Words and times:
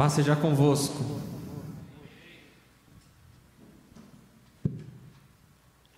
Paz 0.00 0.14
seja 0.14 0.34
convosco. 0.34 1.20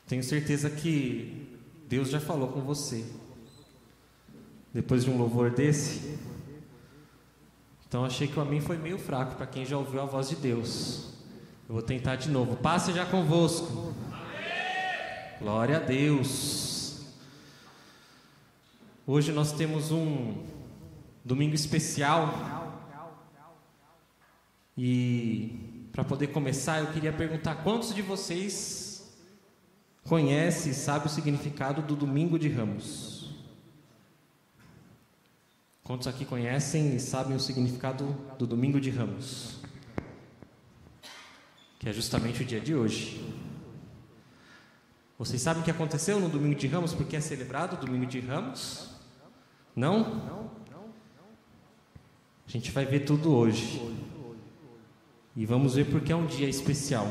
Tenho 0.08 0.24
certeza 0.24 0.68
que 0.68 1.56
Deus 1.88 2.10
já 2.10 2.18
falou 2.18 2.48
com 2.48 2.60
você. 2.62 3.06
Depois 4.74 5.04
de 5.04 5.10
um 5.10 5.16
louvor 5.16 5.52
desse. 5.52 6.18
Então 7.86 8.04
achei 8.04 8.26
que 8.26 8.36
o 8.36 8.42
amém 8.42 8.60
foi 8.60 8.76
meio 8.76 8.98
fraco 8.98 9.36
para 9.36 9.46
quem 9.46 9.64
já 9.64 9.78
ouviu 9.78 10.00
a 10.00 10.04
voz 10.04 10.30
de 10.30 10.34
Deus. 10.34 11.12
Eu 11.68 11.76
vou 11.76 11.82
tentar 11.82 12.16
de 12.16 12.28
novo. 12.28 12.56
Paz 12.56 12.82
seja 12.82 13.06
convosco. 13.06 13.94
Glória 15.38 15.76
a 15.76 15.80
Deus. 15.80 17.04
Hoje 19.06 19.30
nós 19.30 19.52
temos 19.52 19.92
um 19.92 20.44
domingo 21.24 21.54
especial. 21.54 22.61
E 24.76 25.88
para 25.92 26.02
poder 26.02 26.28
começar, 26.28 26.80
eu 26.80 26.92
queria 26.92 27.12
perguntar 27.12 27.56
quantos 27.56 27.94
de 27.94 28.00
vocês 28.00 29.12
conhecem 30.04 30.72
e 30.72 30.74
sabem 30.74 31.06
o 31.06 31.10
significado 31.10 31.82
do 31.82 31.94
domingo 31.94 32.38
de 32.38 32.48
Ramos? 32.48 33.30
Quantos 35.84 36.06
aqui 36.06 36.24
conhecem 36.24 36.94
e 36.96 37.00
sabem 37.00 37.36
o 37.36 37.40
significado 37.40 38.16
do 38.38 38.46
domingo 38.46 38.80
de 38.80 38.88
Ramos? 38.88 39.60
Que 41.78 41.88
é 41.88 41.92
justamente 41.92 42.42
o 42.42 42.46
dia 42.46 42.60
de 42.60 42.74
hoje. 42.74 43.22
Vocês 45.18 45.42
sabem 45.42 45.60
o 45.60 45.64
que 45.64 45.70
aconteceu 45.70 46.18
no 46.18 46.28
domingo 46.28 46.54
de 46.54 46.66
Ramos? 46.66 46.94
Porque 46.94 47.16
é 47.16 47.20
celebrado 47.20 47.74
o 47.74 47.84
domingo 47.84 48.06
de 48.06 48.20
Ramos? 48.20 48.88
Não? 49.76 50.50
A 52.46 52.50
gente 52.50 52.70
vai 52.70 52.86
ver 52.86 53.00
tudo 53.00 53.34
hoje. 53.34 53.80
E 55.34 55.46
vamos 55.46 55.74
ver 55.74 55.90
porque 55.90 56.12
é 56.12 56.16
um 56.16 56.26
dia 56.26 56.48
especial. 56.48 57.06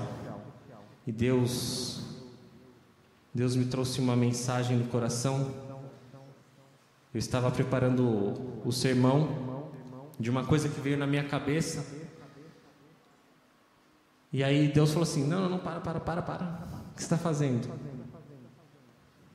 E 1.05 1.11
Deus 1.11 2.01
Deus 3.33 3.55
me 3.55 3.65
trouxe 3.65 4.01
uma 4.01 4.15
mensagem 4.15 4.77
no 4.77 4.87
coração. 4.87 5.53
Eu 7.13 7.17
estava 7.17 7.49
preparando 7.49 8.61
o, 8.65 8.71
sermão 8.71 9.71
de 10.19 10.29
uma 10.29 10.45
coisa 10.45 10.67
que 10.67 10.79
veio 10.81 10.97
na 10.97 11.07
minha 11.07 11.23
cabeça. 11.23 11.85
E 14.33 14.43
aí 14.43 14.67
Deus 14.67 14.91
falou 14.91 15.03
assim: 15.03 15.25
Não, 15.25 15.49
não, 15.49 15.59
para, 15.59 15.79
para, 15.79 15.99
para, 15.99 16.21
para. 16.21 16.67
O 16.91 16.95
que 16.95 17.01
está 17.01 17.17
fazendo? 17.17 17.69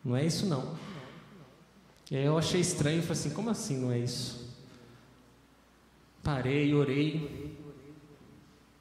Não 0.04 0.14
é 0.14 0.24
isso 0.24 0.46
não. 0.46 0.76
E 2.10 2.16
aí 2.16 2.24
eu 2.24 2.36
achei 2.36 2.60
estranho, 2.60 3.00
falei 3.00 3.18
assim: 3.18 3.30
Como 3.30 3.48
assim 3.48 3.78
não 3.78 3.92
é 3.92 3.98
isso? 3.98 4.54
Parei, 6.22 6.74
orei. 6.74 7.56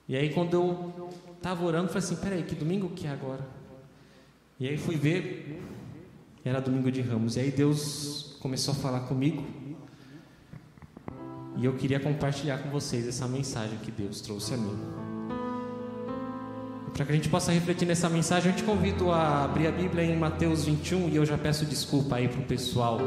E 0.08 0.16
aí 0.16 0.30
quando 0.30 0.54
eu 0.54 1.10
estava 1.36 1.66
orando, 1.66 1.88
falei 1.88 2.04
assim, 2.04 2.16
peraí, 2.16 2.44
que 2.44 2.56
domingo 2.56 2.90
que 2.90 3.08
é 3.08 3.10
agora? 3.10 3.46
E 4.60 4.68
aí 4.68 4.78
fui 4.78 4.96
ver, 4.96 5.62
era 6.44 6.62
domingo 6.62 6.92
de 6.92 7.02
ramos. 7.02 7.36
E 7.36 7.40
aí 7.40 7.52
Deus 7.52 8.38
começou 8.40 8.74
a 8.74 8.78
falar 8.78 9.02
comigo. 9.02 9.44
E 11.58 11.66
eu 11.66 11.74
queria 11.74 12.00
compartilhar 12.00 12.60
com 12.60 12.70
vocês 12.70 13.08
essa 13.08 13.28
mensagem 13.28 13.78
que 13.80 13.92
Deus 13.92 14.22
trouxe 14.22 14.54
a 14.54 14.58
mim. 14.58 14.78
Para 16.94 17.06
que 17.06 17.12
a 17.12 17.16
gente 17.16 17.28
possa 17.28 17.52
refletir 17.52 17.86
nessa 17.86 18.10
mensagem, 18.10 18.52
eu 18.52 18.56
te 18.56 18.64
convido 18.64 19.12
a 19.12 19.44
abrir 19.46 19.68
a 19.68 19.72
Bíblia 19.72 20.04
em 20.04 20.18
Mateus 20.18 20.66
21 20.66 21.10
e 21.10 21.16
eu 21.16 21.26
já 21.26 21.38
peço 21.38 21.66
desculpa 21.66 22.16
aí 22.16 22.28
para 22.28 22.40
o 22.40 22.44
pessoal 22.46 23.00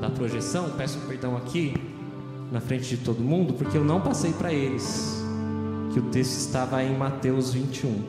da 0.00 0.08
projeção, 0.08 0.70
peço 0.76 0.98
perdão 1.08 1.36
aqui 1.36 1.74
na 2.52 2.60
frente 2.60 2.88
de 2.88 2.98
todo 2.98 3.20
mundo, 3.20 3.54
porque 3.54 3.76
eu 3.76 3.84
não 3.84 4.00
passei 4.00 4.32
para 4.32 4.52
eles 4.52 5.19
que 5.92 5.98
o 5.98 6.02
texto 6.02 6.38
estava 6.38 6.82
em 6.82 6.96
Mateus 6.96 7.52
21. 7.52 8.02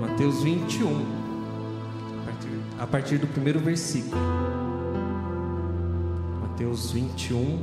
Mateus 0.00 0.42
21, 0.42 0.88
a 2.20 2.24
partir, 2.24 2.48
a 2.78 2.86
partir 2.86 3.18
do 3.18 3.26
primeiro 3.26 3.60
versículo. 3.60 4.20
Mateus 6.40 6.92
21, 6.92 7.58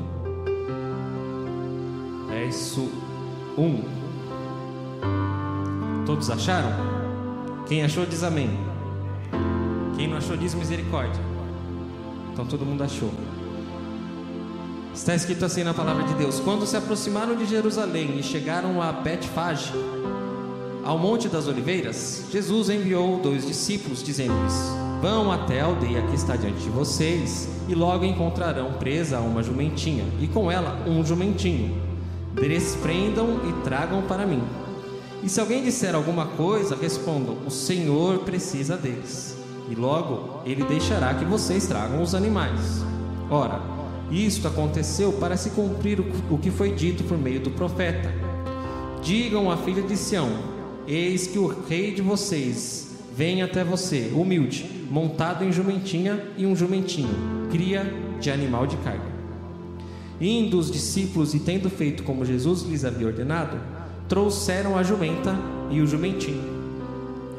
verso 2.28 2.90
1. 3.58 3.84
Todos 6.06 6.30
acharam? 6.30 6.72
Quem 7.68 7.84
achou 7.84 8.06
diz 8.06 8.24
amém. 8.24 8.50
Quem 9.96 10.08
não 10.08 10.18
achou 10.18 10.38
diz 10.38 10.54
misericórdia. 10.54 11.22
Então 12.34 12.46
todo 12.46 12.66
mundo 12.66 12.84
achou. 12.84 13.12
Está 15.00 15.16
escrito 15.16 15.46
assim 15.46 15.64
na 15.64 15.74
palavra 15.74 16.04
de 16.04 16.14
Deus: 16.16 16.42
Quando 16.42 16.68
se 16.68 16.76
aproximaram 16.76 17.34
de 17.34 17.46
Jerusalém 17.46 18.20
e 18.20 18.22
chegaram 18.22 18.82
a 18.82 18.92
Betfage, 18.92 19.72
ao 20.84 21.00
Monte 21.00 21.30
das 21.30 21.48
Oliveiras, 21.48 22.26
Jesus 22.30 22.70
enviou 22.70 23.18
dois 23.22 23.48
discípulos, 23.48 24.04
dizendo-lhes: 24.04 24.54
Vão 25.02 25.32
até 25.32 25.62
a 25.62 25.66
aldeia 25.68 26.02
que 26.02 26.16
está 26.16 26.36
diante 26.36 26.62
de 26.62 26.70
vocês, 26.70 27.48
e 27.70 27.74
logo 27.74 28.04
encontrarão 28.04 28.74
presa 28.74 29.22
uma 29.22 29.42
jumentinha, 29.42 30.04
e 30.20 30.28
com 30.28 30.52
ela 30.52 30.84
um 30.86 31.04
jumentinho. 31.04 31.82
Desprendam 32.34 33.40
e 33.48 33.54
tragam 33.64 34.02
para 34.02 34.28
mim. 34.28 34.44
E 35.24 35.30
se 35.30 35.40
alguém 35.40 35.64
disser 35.64 35.96
alguma 35.96 36.26
coisa, 36.26 36.76
respondam: 36.76 37.38
O 37.48 37.50
Senhor 37.50 38.20
precisa 38.20 38.76
deles. 38.76 39.38
E 39.70 39.76
logo 39.76 40.42
ele 40.46 40.66
deixará 40.66 41.14
que 41.14 41.24
vocês 41.24 41.68
tragam 41.68 42.02
os 42.02 42.14
animais. 42.14 42.84
Ora, 43.32 43.79
isto 44.12 44.48
aconteceu 44.48 45.14
para 45.14 45.38
se 45.38 45.52
cumprir 45.52 46.00
o 46.30 46.38
que 46.38 46.50
foi 46.50 46.74
dito 46.74 47.04
por 47.04 47.18
meio 47.18 47.40
do 47.40 47.52
profeta. 47.52 48.12
Digam 49.04 49.52
à 49.52 49.58
filha 49.58 49.84
de 49.84 49.96
Sião: 49.96 50.30
Eis 50.88 51.28
que 51.28 51.38
o 51.38 51.48
rei 51.68 51.94
de 51.94 52.02
vocês 52.02 52.98
vem 53.16 53.42
até 53.42 53.64
você, 53.64 54.12
humilde, 54.14 54.88
montado 54.90 55.44
em 55.44 55.52
jumentinha 55.52 56.24
e 56.38 56.46
um 56.46 56.56
jumentinho, 56.56 57.48
cria 57.52 57.86
de 58.20 58.32
animal 58.32 58.66
de 58.66 58.78
carga. 58.78 59.10
Indo 60.20 60.58
os 60.58 60.72
discípulos 60.72 61.34
e 61.34 61.40
tendo 61.40 61.70
feito 61.70 62.04
como 62.04 62.26
Jesus 62.26 62.64
lhes 62.64 62.84
havia 62.84 63.08
ordenado, 63.08 63.58
trouxeram 64.08 64.78
a 64.78 64.84
jumenta 64.84 65.36
e 65.70 65.82
o 65.82 65.88
jumentinho. 65.88 66.44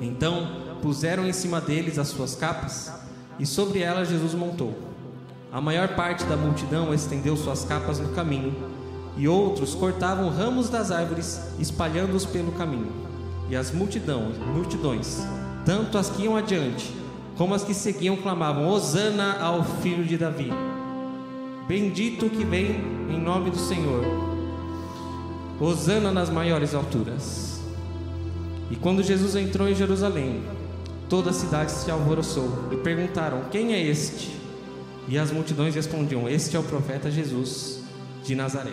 Então 0.00 0.48
puseram 0.80 1.26
em 1.26 1.32
cima 1.32 1.60
deles 1.60 1.98
as 1.98 2.08
suas 2.08 2.34
capas, 2.34 2.92
e 3.38 3.44
sobre 3.44 3.80
elas 3.80 4.08
Jesus 4.08 4.34
montou. 4.34 4.89
A 5.52 5.60
maior 5.60 5.88
parte 5.96 6.24
da 6.26 6.36
multidão 6.36 6.94
estendeu 6.94 7.36
suas 7.36 7.64
capas 7.64 7.98
no 7.98 8.10
caminho, 8.10 8.54
e 9.16 9.26
outros 9.26 9.74
cortavam 9.74 10.30
ramos 10.30 10.68
das 10.68 10.92
árvores, 10.92 11.40
espalhando-os 11.58 12.24
pelo 12.24 12.52
caminho. 12.52 12.92
E 13.48 13.56
as 13.56 13.72
multidões, 13.72 14.38
multidões, 14.38 15.18
tanto 15.66 15.98
as 15.98 16.08
que 16.08 16.22
iam 16.22 16.36
adiante, 16.36 16.94
como 17.36 17.52
as 17.52 17.64
que 17.64 17.74
seguiam, 17.74 18.16
clamavam: 18.16 18.68
Hosana 18.68 19.38
ao 19.40 19.64
filho 19.64 20.04
de 20.04 20.16
Davi. 20.16 20.52
Bendito 21.66 22.30
que 22.30 22.44
vem 22.44 22.80
em 23.08 23.20
nome 23.20 23.50
do 23.50 23.58
Senhor. 23.58 24.04
Hosana 25.60 26.12
nas 26.12 26.30
maiores 26.30 26.76
alturas. 26.76 27.60
E 28.70 28.76
quando 28.76 29.02
Jesus 29.02 29.34
entrou 29.34 29.68
em 29.68 29.74
Jerusalém, 29.74 30.44
toda 31.08 31.30
a 31.30 31.32
cidade 31.32 31.72
se 31.72 31.90
alvoroçou 31.90 32.68
e 32.70 32.76
perguntaram: 32.76 33.42
Quem 33.50 33.72
é 33.72 33.82
este? 33.82 34.39
E 35.08 35.18
as 35.18 35.30
multidões 35.30 35.74
respondiam: 35.74 36.28
Este 36.28 36.56
é 36.56 36.58
o 36.58 36.62
profeta 36.62 37.10
Jesus 37.10 37.82
de 38.24 38.34
Nazaré. 38.34 38.72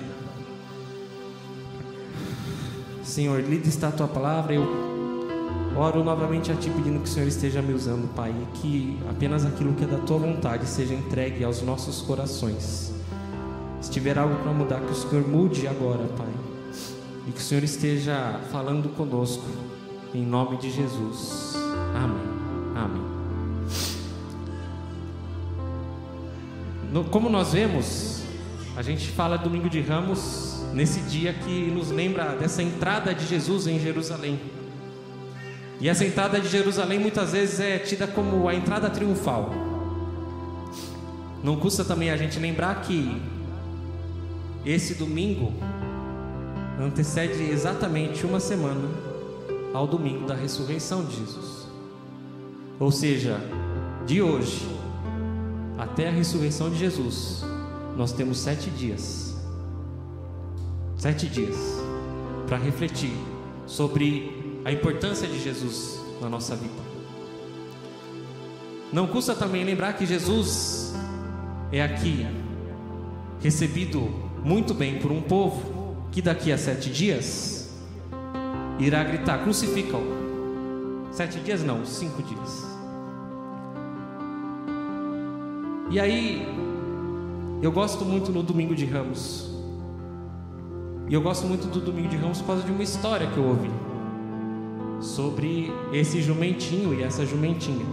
Senhor, 3.03 3.41
lida 3.41 3.67
está 3.67 3.87
a 3.87 3.91
tua 3.91 4.07
palavra. 4.07 4.53
Eu 4.53 4.87
oro 5.75 6.03
novamente 6.03 6.51
a 6.51 6.55
ti 6.55 6.69
pedindo 6.69 6.99
que 6.99 7.09
o 7.09 7.11
Senhor 7.11 7.27
esteja 7.27 7.61
me 7.61 7.73
usando, 7.73 8.13
Pai, 8.13 8.31
e 8.31 8.57
que 8.57 8.99
apenas 9.09 9.45
aquilo 9.45 9.73
que 9.73 9.83
é 9.83 9.87
da 9.87 9.97
tua 9.99 10.17
vontade 10.17 10.67
seja 10.67 10.93
entregue 10.93 11.43
aos 11.43 11.61
nossos 11.61 12.01
corações. 12.01 12.93
Se 13.81 13.91
tiver 13.91 14.17
algo 14.17 14.35
para 14.43 14.51
mudar, 14.51 14.81
que 14.81 14.91
o 14.91 14.95
Senhor 14.95 15.27
mude 15.27 15.67
agora, 15.67 16.03
Pai. 16.17 16.27
E 17.27 17.31
que 17.31 17.39
o 17.39 17.43
Senhor 17.43 17.63
esteja 17.63 18.39
falando 18.51 18.89
conosco, 18.95 19.45
em 20.13 20.25
nome 20.25 20.57
de 20.57 20.71
Jesus. 20.71 21.55
Amém. 21.95 22.27
Amém. 22.75 23.16
No, 26.91 27.03
como 27.03 27.29
nós 27.29 27.51
vemos, 27.51 28.23
a 28.75 28.81
gente 28.81 29.09
fala 29.09 29.37
domingo 29.37 29.69
de 29.69 29.81
Ramos 29.81 30.61
nesse 30.73 31.01
dia 31.01 31.33
que 31.33 31.69
nos 31.69 31.91
lembra 31.91 32.35
dessa 32.35 32.63
entrada 32.63 33.13
de 33.13 33.25
Jesus 33.25 33.67
em 33.67 33.79
Jerusalém. 33.79 34.39
E 35.81 35.89
essa 35.89 36.05
entrada 36.05 36.39
de 36.39 36.47
Jerusalém 36.47 36.97
muitas 36.97 37.33
vezes 37.33 37.59
é 37.59 37.77
tida 37.77 38.07
como 38.07 38.47
a 38.47 38.55
entrada 38.55 38.89
triunfal. 38.89 39.53
Não 41.43 41.57
custa 41.57 41.83
também 41.83 42.09
a 42.09 42.17
gente 42.17 42.39
lembrar 42.39 42.81
que 42.81 43.21
esse 44.65 44.95
domingo 44.95 45.53
antecede 46.79 47.43
exatamente 47.43 48.25
uma 48.25 48.39
semana 48.39 48.87
ao 49.73 49.85
domingo 49.85 50.25
da 50.25 50.35
ressurreição 50.35 51.03
de 51.03 51.17
Jesus. 51.17 51.67
Ou 52.79 52.91
seja, 52.91 53.39
de 54.05 54.21
hoje 54.21 54.76
até 55.77 56.07
a 56.07 56.11
ressurreição 56.11 56.69
de 56.69 56.77
Jesus, 56.77 57.43
nós 57.95 58.11
temos 58.11 58.39
sete 58.39 58.69
dias. 58.69 59.35
Sete 60.97 61.27
dias 61.27 61.55
para 62.47 62.57
refletir 62.57 63.13
sobre 63.65 64.61
a 64.65 64.71
importância 64.71 65.27
de 65.27 65.41
Jesus 65.41 65.99
na 66.21 66.29
nossa 66.29 66.55
vida. 66.55 66.87
Não 68.91 69.05
custa 69.05 69.35
também 69.35 69.63
lembrar 69.63 69.93
que 69.93 70.05
Jesus 70.05 70.93
é 71.71 71.83
aqui 71.83 72.25
recebido 73.41 74.09
muito 74.43 74.73
bem 74.73 74.99
por 74.99 75.11
um 75.11 75.21
povo 75.21 76.07
que 76.11 76.21
daqui 76.21 76.51
a 76.51 76.57
sete 76.57 76.89
dias 76.89 77.69
irá 78.79 79.03
gritar: 79.03 79.43
crucifica-o. 79.43 80.27
Sete 81.11 81.39
dias 81.39 81.63
não, 81.63 81.85
cinco 81.85 82.23
dias. 82.23 82.76
E 85.89 86.01
aí, 86.01 86.45
eu 87.61 87.71
gosto 87.71 88.03
muito 88.03 88.29
no 88.29 88.43
domingo 88.43 88.75
de 88.75 88.85
Ramos. 88.85 89.49
E 91.07 91.13
eu 91.13 91.21
gosto 91.21 91.47
muito 91.47 91.67
do 91.67 91.79
domingo 91.79 92.09
de 92.09 92.17
Ramos 92.17 92.39
por 92.39 92.47
causa 92.47 92.63
de 92.63 92.71
uma 92.71 92.83
história 92.83 93.27
que 93.27 93.37
eu 93.37 93.45
ouvi 93.45 93.71
sobre 94.99 95.71
esse 95.93 96.21
jumentinho 96.21 96.93
e 96.93 97.03
essa 97.03 97.25
jumentinha. 97.25 97.85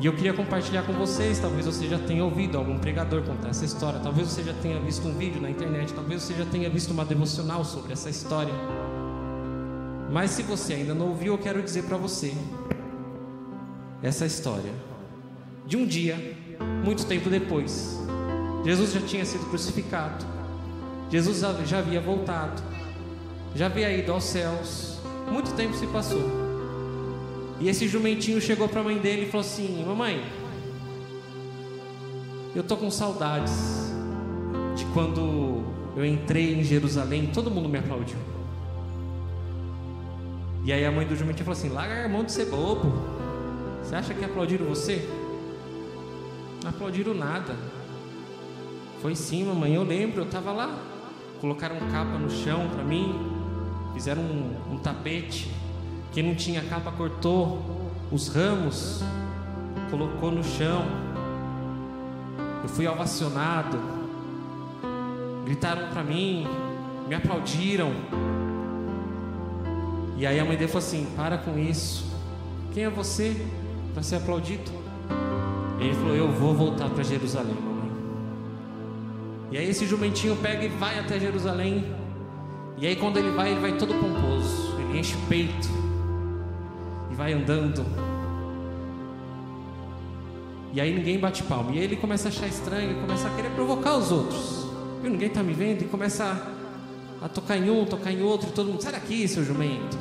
E 0.00 0.06
eu 0.06 0.14
queria 0.14 0.32
compartilhar 0.32 0.84
com 0.84 0.94
vocês, 0.94 1.38
talvez 1.38 1.66
você 1.66 1.86
já 1.86 1.98
tenha 1.98 2.24
ouvido 2.24 2.56
algum 2.56 2.78
pregador 2.78 3.22
contar 3.22 3.50
essa 3.50 3.66
história, 3.66 4.00
talvez 4.00 4.28
você 4.28 4.42
já 4.42 4.54
tenha 4.54 4.80
visto 4.80 5.06
um 5.06 5.14
vídeo 5.14 5.40
na 5.40 5.50
internet, 5.50 5.92
talvez 5.92 6.22
você 6.22 6.34
já 6.34 6.46
tenha 6.46 6.70
visto 6.70 6.92
uma 6.92 7.04
devocional 7.04 7.62
sobre 7.62 7.92
essa 7.92 8.08
história. 8.08 8.54
Mas 10.10 10.30
se 10.30 10.42
você 10.42 10.72
ainda 10.72 10.94
não 10.94 11.08
ouviu, 11.10 11.34
eu 11.34 11.38
quero 11.38 11.62
dizer 11.62 11.84
para 11.84 11.98
você 11.98 12.34
essa 14.02 14.24
história 14.24 14.91
de 15.72 15.76
um 15.78 15.86
dia, 15.86 16.18
muito 16.84 17.06
tempo 17.06 17.30
depois. 17.30 17.98
Jesus 18.62 18.92
já 18.92 19.00
tinha 19.00 19.24
sido 19.24 19.46
crucificado. 19.46 20.22
Jesus 21.08 21.40
já 21.64 21.78
havia 21.78 21.98
voltado. 21.98 22.62
Já 23.54 23.66
havia 23.66 23.90
ido 23.90 24.12
aos 24.12 24.24
céus. 24.24 24.98
Muito 25.30 25.54
tempo 25.54 25.74
se 25.74 25.86
passou. 25.86 26.20
E 27.58 27.70
esse 27.70 27.88
jumentinho 27.88 28.38
chegou 28.38 28.68
para 28.68 28.82
a 28.82 28.84
mãe 28.84 28.98
dele 28.98 29.22
e 29.22 29.26
falou 29.30 29.46
assim: 29.46 29.82
Mamãe, 29.86 30.22
eu 32.54 32.62
tô 32.62 32.76
com 32.76 32.90
saudades 32.90 33.94
de 34.76 34.84
quando 34.92 35.64
eu 35.96 36.04
entrei 36.04 36.52
em 36.52 36.62
Jerusalém, 36.62 37.30
todo 37.32 37.50
mundo 37.50 37.70
me 37.70 37.78
aplaudiu. 37.78 38.18
E 40.66 40.70
aí 40.70 40.84
a 40.84 40.92
mãe 40.92 41.06
do 41.06 41.16
jumentinho 41.16 41.46
falou 41.46 41.58
assim: 41.58 41.70
Larga 41.70 42.04
a 42.04 42.08
mão 42.10 42.24
de 42.24 42.32
ser 42.32 42.44
bobo. 42.44 42.92
Você 43.82 43.94
acha 43.94 44.12
que 44.12 44.22
aplaudiram 44.22 44.66
você? 44.66 45.21
Não 46.62 46.70
aplaudiram 46.70 47.14
nada. 47.14 47.56
Foi 49.00 49.14
sim, 49.14 49.44
mamãe. 49.44 49.74
Eu 49.74 49.82
lembro, 49.82 50.20
eu 50.22 50.26
estava 50.26 50.52
lá. 50.52 50.78
Colocaram 51.40 51.76
capa 51.90 52.18
no 52.18 52.30
chão 52.30 52.68
para 52.68 52.84
mim, 52.84 53.14
fizeram 53.94 54.22
um, 54.22 54.74
um 54.74 54.78
tapete 54.78 55.50
quem 56.12 56.22
não 56.22 56.34
tinha 56.34 56.60
capa 56.62 56.92
cortou 56.92 57.62
os 58.10 58.28
ramos, 58.28 59.02
colocou 59.90 60.30
no 60.30 60.44
chão. 60.44 60.84
Eu 62.62 62.68
fui 62.68 62.86
ovacionado. 62.86 63.78
Gritaram 65.46 65.88
para 65.88 66.04
mim, 66.04 66.46
me 67.08 67.14
aplaudiram. 67.14 67.92
E 70.18 70.26
aí 70.26 70.38
a 70.38 70.44
mãe 70.44 70.54
dele 70.54 70.70
falou 70.70 70.86
assim: 70.86 71.06
Para 71.16 71.38
com 71.38 71.58
isso. 71.58 72.04
Quem 72.74 72.84
é 72.84 72.90
você 72.90 73.34
para 73.94 74.02
ser 74.02 74.16
aplaudido? 74.16 74.81
Ele 75.86 75.94
falou: 75.94 76.14
Eu 76.14 76.28
vou 76.30 76.54
voltar 76.54 76.88
para 76.90 77.02
Jerusalém, 77.02 77.54
mamãe. 77.54 77.92
E 79.50 79.58
aí 79.58 79.68
esse 79.68 79.86
jumentinho 79.86 80.36
pega 80.36 80.64
e 80.64 80.68
vai 80.68 80.98
até 80.98 81.18
Jerusalém. 81.18 81.84
E 82.78 82.86
aí 82.86 82.96
quando 82.96 83.18
ele 83.18 83.30
vai, 83.30 83.50
ele 83.50 83.60
vai 83.60 83.76
todo 83.76 83.94
pomposo. 83.94 84.76
Ele 84.78 84.98
enche 84.98 85.14
o 85.14 85.20
peito 85.28 85.68
e 87.10 87.14
vai 87.14 87.32
andando. 87.32 87.84
E 90.72 90.80
aí 90.80 90.94
ninguém 90.94 91.18
bate 91.18 91.42
palma. 91.42 91.70
E 91.72 91.78
aí 91.78 91.84
ele 91.84 91.96
começa 91.96 92.28
a 92.28 92.30
achar 92.30 92.46
estranho, 92.46 93.00
começa 93.00 93.28
a 93.28 93.30
querer 93.34 93.50
provocar 93.50 93.96
os 93.96 94.10
outros. 94.10 94.66
E 95.04 95.08
ninguém 95.08 95.28
está 95.28 95.42
me 95.42 95.52
vendo 95.52 95.82
e 95.82 95.84
começa 95.84 96.24
a, 97.20 97.26
a, 97.26 97.28
tocar 97.28 97.58
em 97.58 97.68
um, 97.70 97.84
tocar 97.84 98.10
em 98.10 98.22
outro, 98.22 98.48
e 98.48 98.52
todo 98.52 98.68
mundo, 98.68 98.80
sai 98.80 98.92
daqui, 98.92 99.28
seu 99.28 99.44
jumento. 99.44 99.98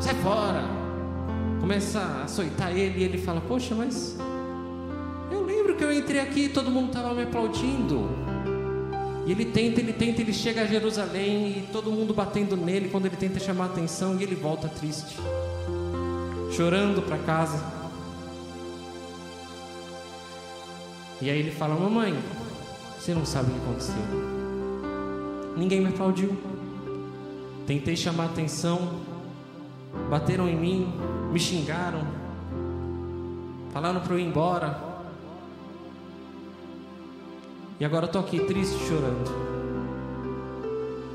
Sai 0.00 0.14
fora. 0.14 0.64
Começa 1.60 2.00
a 2.00 2.24
açoitar 2.24 2.76
ele 2.76 3.00
e 3.00 3.04
ele 3.04 3.18
fala, 3.18 3.40
poxa, 3.42 3.74
mas 3.76 4.18
eu 5.92 5.98
entrei 5.98 6.20
aqui 6.20 6.48
todo 6.48 6.70
mundo 6.70 6.88
estava 6.88 7.14
me 7.14 7.22
aplaudindo. 7.22 8.08
E 9.26 9.30
ele 9.30 9.44
tenta, 9.44 9.80
ele 9.80 9.92
tenta, 9.92 10.20
ele 10.20 10.32
chega 10.32 10.62
a 10.62 10.66
Jerusalém 10.66 11.58
e 11.58 11.68
todo 11.70 11.92
mundo 11.92 12.12
batendo 12.12 12.56
nele 12.56 12.88
quando 12.88 13.06
ele 13.06 13.16
tenta 13.16 13.38
chamar 13.38 13.66
atenção 13.66 14.18
e 14.18 14.22
ele 14.22 14.34
volta 14.34 14.68
triste 14.68 15.16
chorando 16.50 17.02
para 17.02 17.18
casa. 17.18 17.62
E 21.20 21.30
aí 21.30 21.38
ele 21.38 21.50
fala: 21.50 21.74
Mamãe, 21.74 22.18
você 22.98 23.14
não 23.14 23.24
sabe 23.24 23.50
o 23.50 23.54
que 23.54 23.60
aconteceu. 23.60 23.94
Ninguém 25.56 25.80
me 25.80 25.88
aplaudiu. 25.88 26.36
Tentei 27.66 27.96
chamar 27.96 28.26
atenção, 28.26 29.00
bateram 30.10 30.48
em 30.48 30.56
mim, 30.56 30.92
me 31.32 31.38
xingaram, 31.38 32.02
falaram 33.72 34.00
para 34.00 34.14
eu 34.14 34.18
ir 34.18 34.24
embora. 34.24 34.91
E 37.82 37.84
agora 37.84 38.06
estou 38.06 38.20
aqui 38.20 38.38
triste, 38.38 38.78
chorando. 38.86 39.28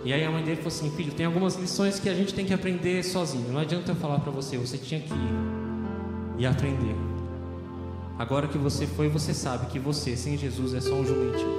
E 0.03 0.11
aí 0.11 0.25
a 0.25 0.29
mãe 0.29 0.43
dele 0.43 0.57
falou 0.57 0.67
assim: 0.67 0.91
Filho, 0.91 1.13
tem 1.13 1.25
algumas 1.25 1.55
lições 1.55 1.97
que 1.97 2.09
a 2.09 2.13
gente 2.13 2.33
tem 2.33 2.45
que 2.45 2.53
aprender 2.53 3.05
sozinho. 3.05 3.53
Não 3.53 3.61
adianta 3.61 3.93
eu 3.93 3.95
falar 3.95 4.19
para 4.19 4.33
você, 4.33 4.57
você 4.57 4.77
tinha 4.77 4.99
que 4.99 5.13
ir 5.13 6.39
e 6.39 6.45
aprender. 6.45 6.93
Agora 8.19 8.49
que 8.49 8.57
você 8.57 8.85
foi, 8.85 9.07
você 9.07 9.33
sabe 9.33 9.67
que 9.67 9.79
você, 9.79 10.17
sem 10.17 10.37
Jesus, 10.37 10.73
é 10.73 10.81
só 10.81 10.93
um 10.93 11.05
jumentinho. 11.05 11.55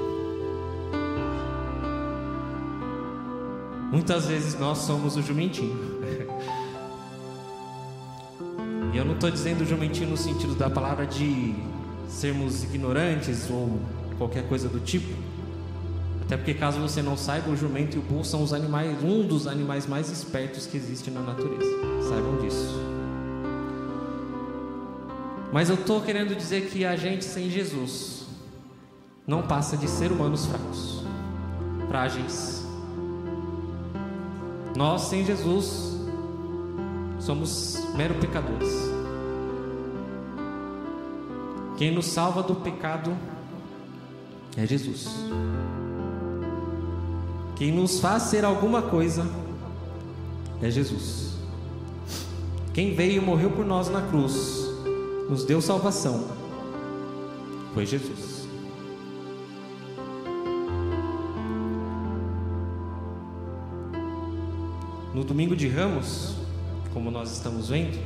Muitas 3.90 4.26
vezes 4.26 4.60
nós 4.60 4.76
somos 4.76 5.16
o 5.16 5.22
jumentinho. 5.22 6.02
e 8.92 8.98
eu 8.98 9.06
não 9.06 9.14
estou 9.14 9.30
dizendo 9.30 9.64
jumentinho 9.64 10.10
no 10.10 10.18
sentido 10.18 10.54
da 10.54 10.68
palavra 10.68 11.06
de 11.06 11.54
sermos 12.06 12.62
ignorantes 12.62 13.48
ou 13.48 13.80
qualquer 14.18 14.46
coisa 14.48 14.68
do 14.68 14.80
tipo. 14.80 15.16
Até 16.22 16.36
porque 16.36 16.52
caso 16.52 16.78
você 16.78 17.00
não 17.00 17.16
saiba, 17.16 17.50
o 17.50 17.56
jumento 17.56 17.96
e 17.96 17.98
o 17.98 18.02
burro 18.02 18.24
são 18.24 18.42
os 18.42 18.52
animais, 18.52 19.02
um 19.02 19.26
dos 19.26 19.46
animais 19.46 19.86
mais 19.86 20.10
espertos 20.10 20.66
que 20.66 20.76
existe 20.76 21.10
na 21.10 21.20
natureza. 21.20 21.70
Saibam 22.06 22.36
disso. 22.38 22.78
Mas 25.50 25.70
eu 25.70 25.76
estou 25.76 26.02
querendo 26.02 26.36
dizer 26.36 26.68
que 26.68 26.84
a 26.84 26.96
gente 26.96 27.24
sem 27.24 27.48
Jesus 27.48 28.26
não 29.26 29.42
passa 29.42 29.76
de 29.76 29.88
ser 29.88 30.12
humanos 30.12 30.44
fracos, 30.44 31.02
frágeis. 31.88 32.62
Nós 34.76 35.02
sem 35.02 35.24
Jesus 35.24 35.96
somos 37.18 37.82
mero 37.96 38.14
pecadores. 38.16 38.68
Quem 41.78 41.94
nos 41.94 42.06
salva 42.06 42.42
do 42.42 42.54
pecado 42.56 43.16
é 44.58 44.66
Jesus. 44.66 45.08
Quem 47.54 47.72
nos 47.72 48.00
faz 48.00 48.24
ser 48.24 48.44
alguma 48.44 48.82
coisa 48.82 49.24
é 50.60 50.68
Jesus. 50.68 51.36
Quem 52.74 52.94
veio 52.94 53.22
e 53.22 53.24
morreu 53.24 53.50
por 53.50 53.64
nós 53.64 53.88
na 53.88 54.02
cruz, 54.02 54.68
nos 55.30 55.44
deu 55.44 55.60
salvação, 55.60 56.26
foi 57.72 57.86
Jesus. 57.86 58.48
No 65.14 65.24
domingo 65.24 65.54
de 65.54 65.68
Ramos, 65.68 66.36
como 66.92 67.10
nós 67.10 67.32
estamos 67.32 67.68
vendo, 67.68 67.98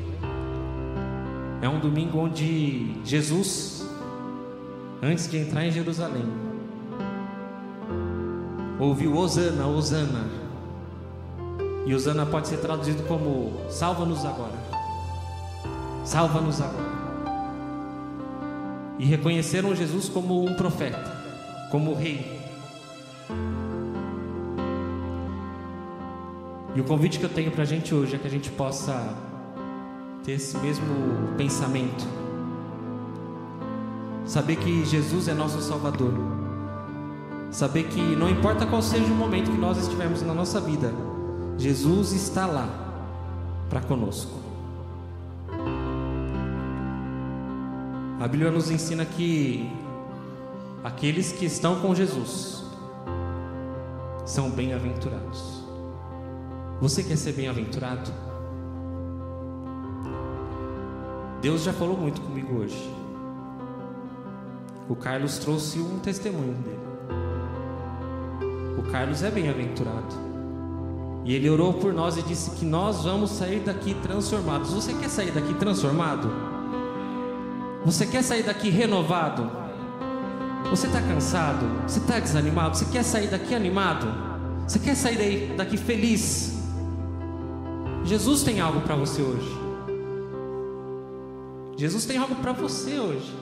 é 1.63 1.69
um 1.69 1.79
domingo 1.79 2.19
onde 2.19 2.95
Jesus, 3.05 3.87
antes 5.03 5.31
de 5.31 5.37
entrar 5.37 5.67
em 5.67 5.71
Jerusalém, 5.71 6.42
ouviu 8.83 9.17
Osana, 9.17 9.67
Osana. 9.67 10.25
E 11.87 11.95
Osana 11.95 12.27
pode 12.27 12.49
ser 12.49 12.59
traduzido 12.59 13.03
como 13.05 13.53
salva-nos 13.71 14.25
agora. 14.25 14.59
Salva-nos 16.05 16.61
agora. 16.61 16.93
E 18.99 19.05
reconheceram 19.05 19.75
Jesus 19.75 20.09
como 20.09 20.45
um 20.45 20.55
profeta, 20.55 21.01
como 21.71 21.95
rei. 21.95 22.41
E 26.75 26.81
o 26.81 26.85
convite 26.85 27.19
que 27.19 27.25
eu 27.25 27.31
tenho 27.31 27.51
para 27.51 27.63
a 27.63 27.67
gente 27.67 27.95
hoje 27.95 28.17
é 28.17 28.19
que 28.19 28.27
a 28.27 28.31
gente 28.31 28.51
possa 28.51 29.15
ter 30.25 30.33
esse 30.33 30.57
mesmo 30.59 30.95
pensamento. 31.37 32.07
Saber 34.25 34.57
que 34.57 34.85
Jesus 34.85 35.29
é 35.29 35.35
nosso 35.35 35.61
Salvador 35.61 36.42
Saber 37.53 37.85
que 37.85 38.01
não 38.17 38.31
importa 38.31 38.65
qual 38.65 38.81
seja 38.81 39.05
o 39.05 39.15
momento 39.15 39.51
que 39.51 39.59
nós 39.59 39.77
estivermos 39.77 40.23
na 40.23 40.33
nossa 40.33 40.59
vida, 40.59 40.91
Jesus 41.59 42.13
está 42.13 42.47
lá 42.47 42.67
para 43.69 43.83
conosco. 43.83 44.41
A 48.19 48.27
Bíblia 48.27 48.51
nos 48.51 48.71
ensina 48.71 49.05
que 49.05 49.71
aqueles 50.83 51.31
que 51.31 51.45
estão 51.45 51.79
com 51.81 51.95
Jesus 51.95 52.65
são 54.25 54.49
bem-aventurados. 54.51 55.63
Você 56.81 57.03
quer 57.03 57.17
ser 57.17 57.33
bem-aventurado? 57.33 58.11
Deus 61.43 61.65
já 61.65 61.73
falou 61.75 61.99
muito 61.99 62.23
comigo 62.23 62.61
hoje. 62.61 62.91
O 64.89 64.97
Carlos 64.97 65.37
trouxe 65.37 65.79
um 65.81 65.99
testemunho 65.99 66.55
dele. 66.55 66.92
O 68.83 68.91
Carlos 68.91 69.23
é 69.23 69.31
bem-aventurado. 69.31 70.33
E 71.25 71.35
ele 71.35 71.49
orou 71.49 71.73
por 71.75 71.93
nós 71.93 72.17
e 72.17 72.23
disse 72.23 72.51
que 72.51 72.65
nós 72.65 73.05
vamos 73.05 73.31
sair 73.31 73.61
daqui 73.61 73.95
transformados. 73.95 74.73
Você 74.73 74.93
quer 74.93 75.09
sair 75.09 75.31
daqui 75.31 75.55
transformado? 75.55 76.31
Você 77.85 78.07
quer 78.07 78.23
sair 78.23 78.43
daqui 78.43 78.71
renovado? 78.71 79.49
Você 80.69 80.87
está 80.87 81.01
cansado? 81.01 81.67
Você 81.87 82.01
está 82.01 82.19
desanimado? 82.19 82.77
Você 82.77 82.87
quer 82.87 83.05
sair 83.05 83.29
daqui 83.29 83.55
animado? 83.55 84.07
Você 84.67 84.79
quer 84.79 84.97
sair 84.97 85.55
daqui 85.57 85.77
feliz? 85.77 86.59
Jesus 88.05 88.43
tem 88.43 88.61
algo 88.61 88.81
para 88.81 88.97
você 88.97 89.23
hoje. 89.23 89.63
Jesus 91.77 92.05
tem 92.05 92.17
algo 92.17 92.35
para 92.37 92.53
você 92.53 92.99
hoje. 92.99 93.33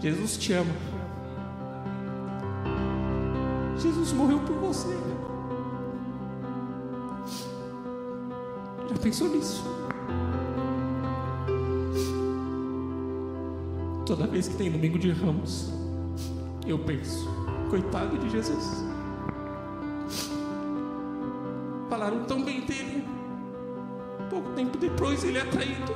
Jesus 0.00 0.36
te 0.36 0.52
ama. 0.52 0.72
Jesus 3.78 4.12
morreu 4.12 4.38
por 4.40 4.56
você. 4.56 4.96
Já 8.88 8.96
pensou 9.02 9.28
nisso? 9.28 9.64
Toda 14.06 14.26
vez 14.26 14.48
que 14.48 14.56
tem 14.56 14.70
domingo 14.70 14.98
de 14.98 15.10
ramos, 15.10 15.72
eu 16.66 16.78
penso, 16.78 17.28
coitado 17.68 18.16
de 18.18 18.30
Jesus. 18.30 18.84
Falaram 21.90 22.24
tão 22.24 22.42
bem 22.44 22.60
dele. 22.60 23.04
Pouco 24.30 24.50
tempo 24.50 24.78
depois 24.78 25.24
ele 25.24 25.38
é 25.38 25.44
traído 25.44 25.92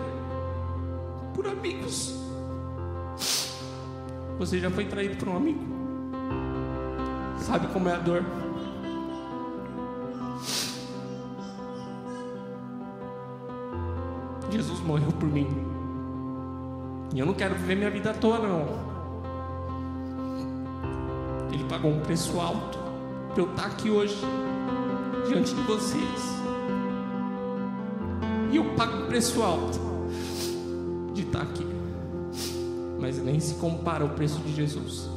por 1.34 1.46
amigos. 1.46 2.31
Você 4.42 4.58
já 4.58 4.68
foi 4.68 4.84
traído 4.86 5.14
por 5.14 5.28
um 5.28 5.36
amigo? 5.36 5.60
Sabe 7.38 7.68
como 7.68 7.88
é 7.88 7.92
a 7.92 7.98
dor? 7.98 8.24
Jesus 14.50 14.80
morreu 14.80 15.12
por 15.12 15.28
mim. 15.28 15.46
E 17.14 17.20
eu 17.20 17.24
não 17.24 17.34
quero 17.34 17.54
viver 17.54 17.76
minha 17.76 17.90
vida 17.92 18.10
à 18.10 18.14
toa, 18.14 18.40
não. 18.40 18.66
Ele 21.52 21.62
pagou 21.68 21.92
um 21.92 22.00
preço 22.00 22.40
alto 22.40 22.80
para 23.32 23.44
eu 23.44 23.48
estar 23.48 23.66
aqui 23.66 23.90
hoje, 23.90 24.18
diante 25.28 25.54
de 25.54 25.62
vocês. 25.62 26.20
E 28.50 28.56
eu 28.56 28.74
pago 28.74 29.04
um 29.04 29.06
preço 29.06 29.40
alto 29.40 29.78
de 31.14 31.22
estar 31.22 31.42
aqui 31.42 31.71
mas 33.02 33.18
nem 33.18 33.40
se 33.40 33.54
compara 33.54 34.04
ao 34.04 34.10
preço 34.10 34.38
de 34.42 34.54
Jesus, 34.54 35.10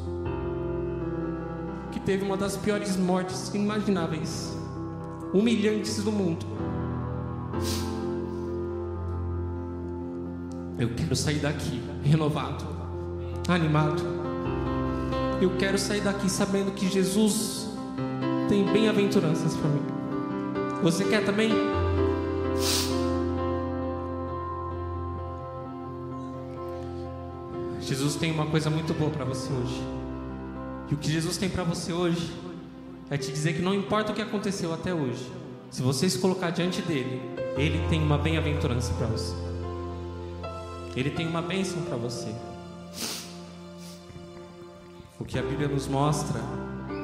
que 1.92 2.00
teve 2.00 2.26
uma 2.26 2.36
das 2.36 2.58
piores 2.58 2.98
mortes 2.98 3.50
inimagináveis, 3.50 4.58
humilhantes 5.32 6.04
do 6.04 6.12
mundo. 6.12 6.44
Eu 10.80 10.96
quero 10.96 11.16
sair 11.16 11.38
daqui 11.38 11.80
renovado, 12.04 12.66
animado. 13.48 14.02
Eu 15.40 15.56
quero 15.58 15.78
sair 15.78 16.02
daqui 16.02 16.28
sabendo 16.28 16.72
que 16.72 16.90
Jesus 16.90 17.70
tem 18.50 18.66
bem-aventuranças 18.66 19.56
para 19.56 19.70
mim. 19.70 19.84
Você 20.82 21.06
quer 21.06 21.24
também? 21.24 21.52
Tem 28.26 28.32
uma 28.32 28.48
coisa 28.48 28.72
muito 28.72 28.92
boa 28.96 29.12
para 29.12 29.24
você 29.24 29.54
hoje. 29.54 29.80
E 30.90 30.96
o 30.96 30.98
que 30.98 31.12
Jesus 31.12 31.38
tem 31.38 31.48
para 31.48 31.64
você 31.64 31.94
hoje 31.94 32.34
é 33.08 33.16
te 33.20 33.32
dizer 33.32 33.54
que 33.54 33.62
não 33.62 33.72
importa 33.72 34.12
o 34.12 34.16
que 34.16 34.22
aconteceu 34.22 34.74
até 34.74 34.92
hoje, 34.92 35.32
se 35.70 35.84
você 35.84 36.10
se 36.10 36.18
colocar 36.18 36.50
diante 36.50 36.82
dele, 36.82 37.22
ele 37.56 37.88
tem 37.88 38.02
uma 38.02 38.18
bem-aventurança 38.18 38.92
para 38.96 39.06
você. 39.06 39.36
Ele 40.96 41.12
tem 41.12 41.28
uma 41.28 41.40
bênção 41.40 41.84
para 41.84 41.98
você. 41.98 42.34
O 45.20 45.24
que 45.24 45.38
a 45.38 45.44
Bíblia 45.44 45.68
nos 45.68 45.88
mostra 45.88 46.40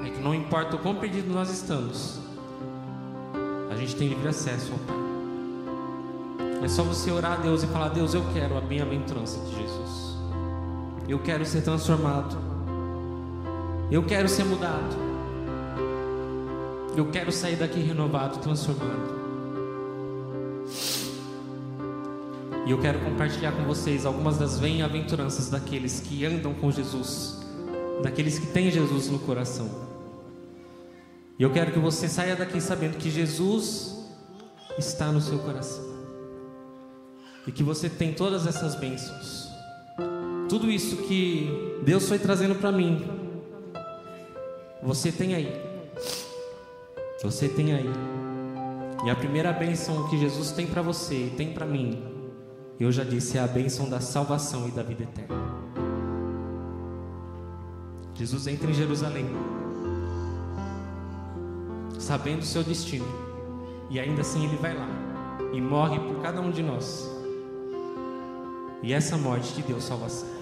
é 0.04 0.10
que 0.10 0.20
não 0.22 0.34
importa 0.34 0.76
o 0.76 0.80
quão 0.80 0.96
perdido 0.96 1.32
nós 1.32 1.52
estamos, 1.52 2.18
a 3.70 3.76
gente 3.76 3.96
tem 3.96 4.08
livre 4.08 4.28
acesso 4.28 4.72
ao 4.72 4.80
Pai. 4.80 4.96
É 6.64 6.68
só 6.68 6.82
você 6.82 7.12
orar 7.12 7.34
a 7.34 7.36
Deus 7.36 7.62
e 7.62 7.68
falar: 7.68 7.90
Deus, 7.90 8.16
eu 8.16 8.24
quero 8.34 8.58
a 8.58 8.62
bem-aventurança 8.62 9.40
de 9.42 9.52
Jesus. 9.52 10.01
Eu 11.08 11.20
quero 11.20 11.46
ser 11.46 11.62
transformado. 11.62 12.38
Eu 13.92 14.04
quero 14.04 14.30
ser 14.30 14.44
mudado. 14.46 14.96
Eu 16.96 17.10
quero 17.10 17.32
sair 17.32 17.56
daqui 17.56 17.80
renovado, 17.80 18.40
transformado. 18.40 19.22
E 22.66 22.72
eu 22.72 22.80
quero 22.80 23.00
compartilhar 23.00 23.52
com 23.54 23.64
vocês 23.64 24.06
algumas 24.06 24.38
das 24.38 24.60
bem-aventuranças 24.60 25.50
daqueles 25.50 26.00
que 26.00 26.26
andam 26.26 26.54
com 26.54 26.72
Jesus, 26.72 27.40
daqueles 28.04 28.38
que 28.38 28.48
têm 28.48 28.70
Jesus 28.70 29.10
no 29.10 29.20
coração. 29.20 29.70
E 31.40 31.44
eu 31.44 31.50
quero 31.50 31.72
que 31.72 31.80
você 31.80 32.08
saia 32.08 32.36
daqui 32.36 32.62
sabendo 32.62 32.98
que 32.98 33.10
Jesus 33.10 33.98
está 34.78 35.12
no 35.12 35.20
seu 35.20 35.40
coração. 35.40 35.84
E 37.48 37.52
que 37.52 37.64
você 37.64 37.90
tem 37.90 38.14
todas 38.14 38.46
essas 38.46 38.76
bênçãos 38.76 39.41
tudo 40.52 40.70
isso 40.70 40.98
que 40.98 41.80
Deus 41.82 42.10
foi 42.10 42.20
trazendo 42.20 42.56
para 42.56 42.74
mim, 42.74 43.06
você 44.84 45.10
tem 45.10 45.34
aí. 45.34 45.50
Você 47.24 47.48
tem 47.48 47.74
aí. 47.74 47.90
E 49.06 49.10
a 49.10 49.16
primeira 49.16 49.54
bênção 49.54 50.10
que 50.10 50.18
Jesus 50.18 50.52
tem 50.52 50.68
para 50.68 50.82
você 50.82 51.28
e 51.28 51.30
tem 51.30 51.54
para 51.54 51.66
mim, 51.66 52.04
eu 52.78 52.92
já 52.92 53.06
disse, 53.06 53.38
é 53.38 53.42
a 53.42 53.48
bênção 53.48 53.88
da 53.88 54.02
salvação 54.02 54.68
e 54.68 54.72
da 54.72 54.84
vida 54.84 55.04
eterna. 55.04 55.38
Jesus 58.14 58.46
entra 58.46 58.70
em 58.70 58.74
Jerusalém, 58.74 59.28
sabendo 61.98 62.42
o 62.42 62.46
seu 62.46 62.62
destino, 62.62 63.08
e 63.90 64.02
ainda 64.02 64.20
assim 64.20 64.44
ele 64.44 64.58
vai 64.58 64.78
lá 64.78 64.90
e 65.54 65.62
morre 65.62 65.98
por 65.98 66.22
cada 66.22 66.42
um 66.42 66.52
de 66.52 66.62
nós. 66.62 67.10
E 68.84 68.92
essa 68.92 69.18
morte 69.18 69.54
te 69.54 69.62
deu 69.62 69.80
salvação. 69.80 70.41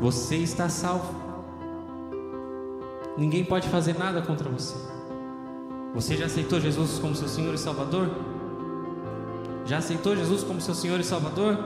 Você 0.00 0.36
está 0.36 0.68
salvo. 0.68 1.12
Ninguém 3.16 3.44
pode 3.44 3.68
fazer 3.68 3.98
nada 3.98 4.22
contra 4.22 4.48
você. 4.48 4.76
Você 5.94 6.16
já 6.16 6.26
aceitou 6.26 6.60
Jesus 6.60 6.98
como 7.00 7.16
seu 7.16 7.26
Senhor 7.26 7.52
e 7.52 7.58
Salvador? 7.58 8.08
Já 9.66 9.78
aceitou 9.78 10.14
Jesus 10.14 10.44
como 10.44 10.60
seu 10.60 10.74
Senhor 10.74 11.00
e 11.00 11.04
Salvador? 11.04 11.58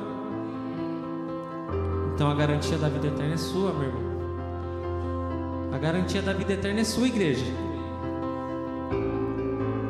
Então 2.15 2.31
a 2.31 2.35
garantia 2.35 2.79
da 2.79 2.89
vida 2.89 3.09
eterna 3.09 3.35
é 3.35 3.37
sua, 3.37 3.73
meu 3.75 3.89
irmão. 3.89 4.13
A 5.73 5.79
garantia 5.79 6.23
da 6.23 6.33
vida 6.33 6.55
eterna 6.55 6.81
é 6.81 6.85
sua, 6.85 7.07
igreja. 7.07 7.45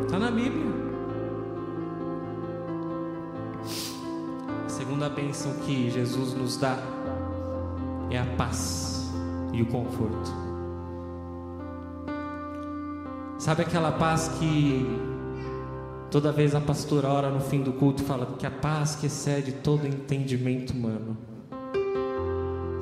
Está 0.03 0.19
na 0.19 0.31
Bíblia. 0.31 0.73
A 4.67 4.69
segunda 4.69 5.09
bênção 5.09 5.55
que 5.65 5.91
Jesus 5.91 6.35
nos 6.35 6.57
dá 6.57 6.77
é 8.13 8.19
a 8.19 8.27
paz 8.37 9.11
e 9.53 9.63
o 9.63 9.67
conforto. 9.67 10.31
Sabe 13.39 13.63
aquela 13.63 13.91
paz 13.93 14.29
que 14.39 14.87
toda 16.11 16.31
vez 16.31 16.55
a 16.55 16.61
pastora 16.61 17.09
ora 17.09 17.31
no 17.31 17.41
fim 17.41 17.63
do 17.63 17.73
culto 17.73 18.05
fala 18.05 18.37
que 18.39 18.47
a 18.47 18.51
paz 18.51 18.95
que 18.95 19.07
excede 19.07 19.53
todo 19.53 19.87
entendimento 19.87 20.73
humano 20.73 21.17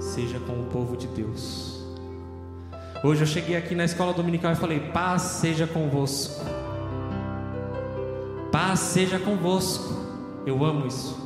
seja 0.01 0.41
com 0.41 0.61
o 0.61 0.65
povo 0.67 0.97
de 0.97 1.07
Deus. 1.07 1.81
Hoje 3.05 3.23
eu 3.23 3.27
cheguei 3.27 3.57
aqui 3.57 3.75
na 3.75 3.85
escola 3.85 4.13
dominical 4.13 4.53
e 4.53 4.57
falei: 4.57 4.81
paz 4.81 5.23
seja 5.23 5.67
convosco. 5.67 6.45
Paz 8.51 8.81
seja 8.81 9.19
convosco. 9.19 9.95
Eu 10.45 10.65
amo 10.65 10.87
isso. 10.87 11.20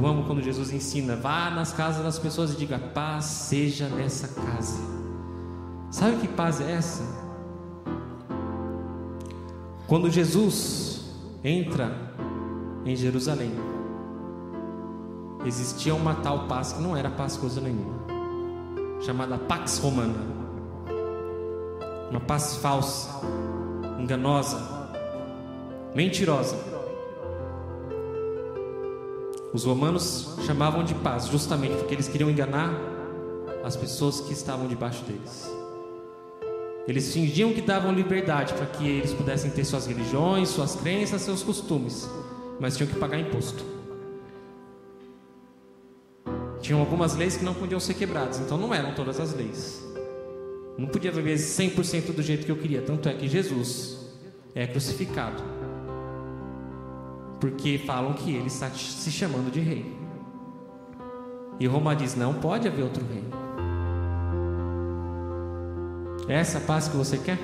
Eu 0.00 0.06
amo 0.06 0.24
quando 0.24 0.40
Jesus 0.40 0.72
ensina: 0.72 1.14
vá 1.14 1.50
nas 1.50 1.74
casas 1.74 2.02
das 2.02 2.18
pessoas 2.18 2.54
e 2.54 2.56
diga: 2.56 2.78
paz 2.78 3.26
seja 3.26 3.86
nessa 3.86 4.28
casa. 4.28 4.80
Sabe 5.90 6.16
que 6.16 6.28
paz 6.28 6.58
é 6.60 6.72
essa? 6.72 7.02
Quando 9.86 10.08
Jesus 10.08 11.04
entra 11.44 11.92
em 12.86 12.96
Jerusalém, 12.96 13.52
existia 15.44 15.94
uma 15.94 16.14
tal 16.14 16.46
paz 16.46 16.72
que 16.72 16.80
não 16.80 16.96
era 16.96 17.10
paz 17.10 17.36
coisa 17.36 17.60
nenhuma, 17.60 18.00
chamada 19.02 19.36
Pax 19.36 19.78
Romana, 19.78 20.24
uma 22.10 22.20
paz 22.20 22.56
falsa, 22.56 23.10
enganosa, 23.98 24.58
mentirosa. 25.94 26.79
Os 29.52 29.64
romanos 29.64 30.28
chamavam 30.46 30.84
de 30.84 30.94
paz 30.94 31.26
justamente 31.26 31.74
porque 31.76 31.94
eles 31.94 32.08
queriam 32.08 32.30
enganar 32.30 32.72
as 33.64 33.76
pessoas 33.76 34.20
que 34.20 34.32
estavam 34.32 34.68
debaixo 34.68 35.04
deles. 35.04 35.50
Eles 36.86 37.12
fingiam 37.12 37.52
que 37.52 37.60
davam 37.60 37.92
liberdade 37.92 38.54
para 38.54 38.66
que 38.66 38.86
eles 38.88 39.12
pudessem 39.12 39.50
ter 39.50 39.64
suas 39.64 39.86
religiões, 39.86 40.48
suas 40.48 40.76
crenças, 40.76 41.22
seus 41.22 41.42
costumes, 41.42 42.08
mas 42.58 42.76
tinham 42.76 42.90
que 42.90 42.98
pagar 42.98 43.18
imposto. 43.18 43.64
Tinham 46.60 46.80
algumas 46.80 47.16
leis 47.16 47.36
que 47.36 47.44
não 47.44 47.54
podiam 47.54 47.80
ser 47.80 47.94
quebradas, 47.94 48.38
então 48.38 48.56
não 48.56 48.72
eram 48.72 48.94
todas 48.94 49.18
as 49.18 49.34
leis. 49.34 49.82
Não 50.78 50.86
podia 50.86 51.10
viver 51.10 51.36
100% 51.36 52.12
do 52.14 52.22
jeito 52.22 52.46
que 52.46 52.52
eu 52.52 52.56
queria, 52.56 52.82
tanto 52.82 53.08
é 53.08 53.14
que 53.14 53.28
Jesus 53.28 53.98
é 54.54 54.66
crucificado. 54.66 55.42
Porque 57.40 57.78
falam 57.78 58.12
que 58.12 58.34
ele 58.34 58.48
está 58.48 58.68
se 58.68 59.10
chamando 59.10 59.50
de 59.50 59.60
rei. 59.60 59.96
E 61.58 61.66
Roma 61.66 61.96
diz: 61.96 62.14
não 62.14 62.34
pode 62.34 62.68
haver 62.68 62.82
outro 62.82 63.04
rei. 63.04 63.24
É 66.28 66.34
essa 66.34 66.60
paz 66.60 66.86
que 66.86 66.96
você 66.96 67.18
quer? 67.18 67.38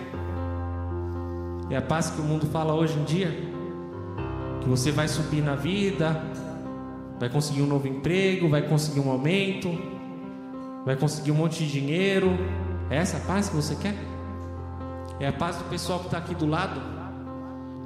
É 1.69 1.76
a 1.76 1.83
paz 1.83 2.11
que 2.11 2.21
o 2.21 2.25
mundo 2.25 2.47
fala 2.47 2.75
hoje 2.75 2.97
em 2.99 3.05
dia? 3.05 3.31
Que 4.61 4.69
você 4.69 4.93
vai 4.93 5.09
subir 5.09 5.43
na 5.43 5.57
vida, 5.57 6.23
vai 7.19 7.29
conseguir 7.29 7.62
um 7.62 7.67
novo 7.67 7.88
emprego, 7.88 8.49
vai 8.49 8.62
conseguir 8.62 9.00
um 9.00 9.11
aumento, 9.11 9.71
vai 10.85 10.95
conseguir 10.95 11.33
um 11.33 11.35
monte 11.35 11.65
de 11.65 11.73
dinheiro. 11.73 12.31
É 12.88 12.97
essa 12.97 13.19
paz 13.21 13.49
que 13.49 13.57
você 13.57 13.75
quer? 13.75 13.97
É 15.19 15.26
a 15.26 15.33
paz 15.33 15.57
do 15.57 15.65
pessoal 15.65 15.99
que 15.99 16.07
está 16.07 16.19
aqui 16.19 16.35
do 16.35 16.47
lado, 16.47 16.81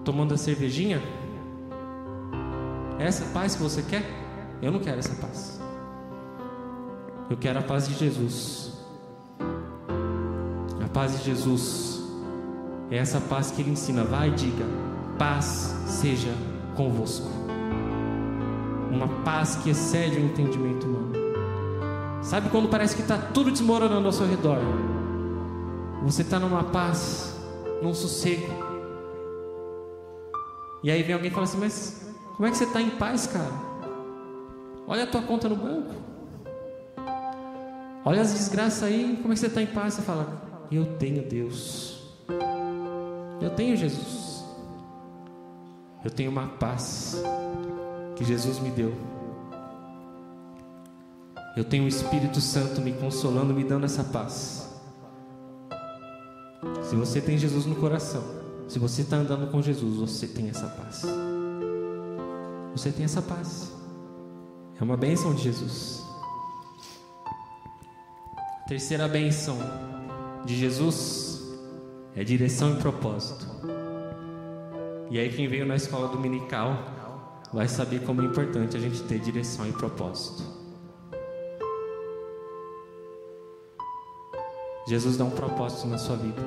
tomando 0.05 0.35
a 0.35 0.37
cervejinha? 0.37 1.00
Essa 3.00 3.25
a 3.25 3.28
paz 3.28 3.57
que 3.57 3.62
você 3.62 3.83
quer? 3.83 4.04
Eu 4.62 4.71
não 4.71 4.78
quero 4.78 4.99
essa 4.99 5.14
paz. 5.14 5.61
Eu 7.28 7.37
quero 7.37 7.59
a 7.59 7.62
paz 7.62 7.88
de 7.88 7.95
Jesus 7.95 8.71
paz 10.92 11.19
de 11.19 11.25
Jesus 11.25 12.02
é 12.90 12.97
essa 12.97 13.21
paz 13.21 13.50
que 13.50 13.62
ele 13.62 13.71
ensina. 13.71 14.04
Vai 14.04 14.28
e 14.28 14.33
diga: 14.33 14.64
paz 15.19 15.75
seja 15.87 16.33
convosco. 16.76 17.28
Uma 18.90 19.09
paz 19.23 19.57
que 19.57 19.71
excede 19.71 20.16
o 20.16 20.21
entendimento 20.21 20.87
humano. 20.87 21.14
Sabe 22.23 22.50
quando 22.50 22.69
parece 22.69 22.97
que 22.97 23.02
está 23.02 23.16
tudo 23.16 23.50
desmoronando 23.50 24.07
ao 24.07 24.12
seu 24.12 24.26
redor? 24.26 24.59
Você 26.02 26.23
está 26.23 26.38
numa 26.38 26.64
paz, 26.64 27.37
num 27.83 27.95
sossego. 27.95 28.52
E 30.83 30.90
aí 30.90 31.02
vem 31.02 31.14
alguém 31.14 31.30
e 31.30 31.33
fala 31.33 31.45
assim: 31.45 31.59
Mas 31.59 32.10
como 32.40 32.49
é 32.49 32.52
que 32.52 32.56
você 32.56 32.64
está 32.64 32.80
em 32.80 32.88
paz, 32.88 33.26
cara? 33.26 33.52
Olha 34.88 35.02
a 35.02 35.06
tua 35.06 35.20
conta 35.20 35.47
no 35.47 35.56
banco. 35.56 35.94
Olha 38.02 38.23
as 38.23 38.32
desgraças 38.32 38.82
aí, 38.82 39.19
como 39.21 39.34
é 39.34 39.34
que 39.34 39.41
você 39.41 39.49
está 39.49 39.60
em 39.60 39.67
paz? 39.67 39.93
Você 39.93 40.00
fala, 40.00 40.41
eu 40.73 40.97
tenho 40.97 41.23
Deus. 41.23 42.02
Eu 43.43 43.50
tenho 43.50 43.76
Jesus. 43.76 44.43
Eu 46.02 46.10
tenho 46.10 46.30
uma 46.30 46.47
paz 46.47 47.23
que 48.17 48.25
Jesus 48.25 48.58
me 48.58 48.71
deu. 48.71 48.95
Eu 51.54 51.65
tenho 51.65 51.84
o 51.84 51.88
Espírito 51.88 52.41
Santo 52.41 52.80
me 52.80 52.95
consolando, 52.95 53.52
me 53.52 53.65
dando 53.65 53.84
essa 53.84 54.02
paz. 54.02 54.67
Se 56.84 56.97
você 56.97 57.21
tem 57.21 57.36
Jesus 57.36 57.67
no 57.67 57.76
coração, 57.76 58.25
se 58.67 58.78
você 58.78 59.02
está 59.02 59.17
andando 59.17 59.50
com 59.50 59.60
Jesus, 59.60 59.97
você 59.97 60.26
tem 60.26 60.49
essa 60.49 60.69
paz. 60.69 61.04
Você 62.73 62.91
tem 62.91 63.04
essa 63.04 63.21
paz. 63.21 63.73
É 64.80 64.83
uma 64.83 64.97
bênção 64.97 65.35
de 65.35 65.43
Jesus. 65.43 66.04
Terceira 68.69 69.09
bênção 69.09 69.59
de 70.45 70.56
Jesus 70.56 71.43
é 72.15 72.23
direção 72.23 72.75
e 72.75 72.76
propósito. 72.76 73.47
E 75.11 75.19
aí, 75.19 75.28
quem 75.28 75.49
veio 75.49 75.67
na 75.67 75.75
escola 75.75 76.09
dominical 76.09 76.78
vai 77.52 77.67
saber 77.67 78.04
como 78.04 78.23
é 78.23 78.25
importante 78.25 78.76
a 78.76 78.80
gente 78.80 79.02
ter 79.02 79.19
direção 79.19 79.67
e 79.67 79.73
propósito. 79.73 80.43
Jesus 84.87 85.17
dá 85.17 85.25
um 85.25 85.30
propósito 85.30 85.89
na 85.89 85.99
sua 85.99 86.17
vida. 86.17 86.41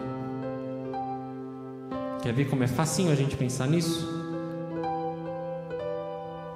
Quer 2.21 2.33
ver 2.33 2.49
como 2.49 2.63
é 2.63 2.67
facinho 2.67 3.11
a 3.11 3.15
gente 3.15 3.35
pensar 3.35 3.67
nisso? 3.67 4.22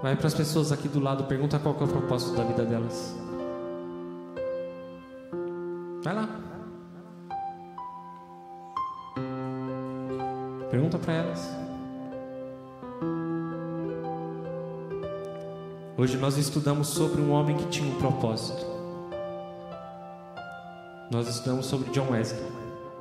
Vai 0.02 0.16
para 0.16 0.28
as 0.28 0.34
pessoas 0.34 0.72
aqui 0.72 0.88
do 0.88 1.00
lado, 1.00 1.24
pergunta 1.24 1.58
qual 1.58 1.76
é 1.80 1.84
o 1.84 1.88
propósito 1.88 2.36
da 2.38 2.44
vida 2.44 2.64
delas. 2.64 3.16
Vai 6.04 6.14
lá. 6.14 6.30
Pergunta 10.70 11.00
para 11.00 11.14
elas. 11.14 11.50
Hoje 15.98 16.16
nós 16.18 16.38
estudamos 16.38 16.90
sobre 16.90 17.20
um 17.20 17.32
homem 17.32 17.58
que 17.58 17.68
tinha 17.70 17.92
um 17.92 17.98
propósito. 17.98 18.64
Nós 21.10 21.28
estudamos 21.28 21.66
sobre 21.66 21.90
John 21.90 22.12
Wesley 22.12 22.46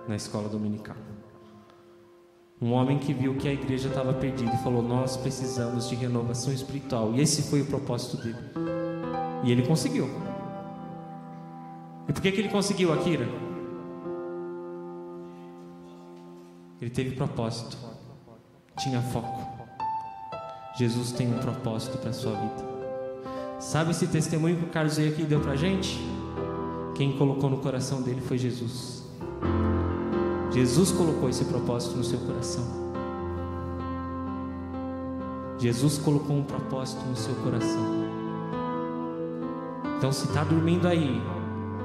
na 0.09 0.17
escola 0.17 0.49
dominical. 0.49 0.97
Um 2.67 2.73
homem 2.73 2.99
que 2.99 3.15
viu 3.15 3.37
que 3.37 3.47
a 3.47 3.53
igreja 3.53 3.87
estava 3.87 4.13
perdida 4.13 4.53
e 4.53 4.59
falou: 4.59 4.83
Nós 4.83 5.17
precisamos 5.17 5.89
de 5.89 5.95
renovação 5.95 6.53
espiritual. 6.53 7.15
E 7.15 7.21
esse 7.21 7.43
foi 7.43 7.61
o 7.61 7.67
propósito 7.67 8.17
dele. 8.17 8.39
E 9.45 9.53
ele 9.53 9.63
conseguiu. 9.63 10.11
E 12.09 12.13
por 12.13 12.21
que, 12.21 12.33
que 12.33 12.41
ele 12.41 12.49
conseguiu, 12.49 12.93
Akira? 12.93 13.29
Ele 16.81 16.91
teve 16.91 17.15
propósito, 17.15 17.79
tinha 18.81 19.01
foco. 19.01 19.47
Jesus 20.77 21.13
tem 21.13 21.33
um 21.33 21.39
propósito 21.39 21.99
para 21.99 22.11
a 22.11 22.13
sua 22.13 22.33
vida. 22.33 22.67
Sabe 23.61 23.93
esse 23.93 24.09
testemunho 24.09 24.57
que 24.57 24.65
o 24.65 24.71
Carlos 24.71 24.97
veio 24.97 25.13
aqui 25.13 25.23
deu 25.23 25.39
para 25.39 25.55
gente? 25.55 25.97
Quem 26.97 27.17
colocou 27.17 27.49
no 27.49 27.59
coração 27.59 28.03
dele 28.03 28.21
foi 28.21 28.37
Jesus. 28.39 29.05
Jesus 30.57 30.91
colocou 30.91 31.29
esse 31.29 31.45
propósito 31.45 31.99
no 31.99 32.03
seu 32.03 32.19
coração. 32.21 32.65
Jesus 35.59 35.99
colocou 35.99 36.35
um 36.35 36.45
propósito 36.45 37.05
no 37.05 37.15
seu 37.15 37.35
coração. 37.35 37.85
Então, 39.99 40.11
se 40.11 40.25
está 40.25 40.45
dormindo 40.45 40.89
aí, 40.89 41.21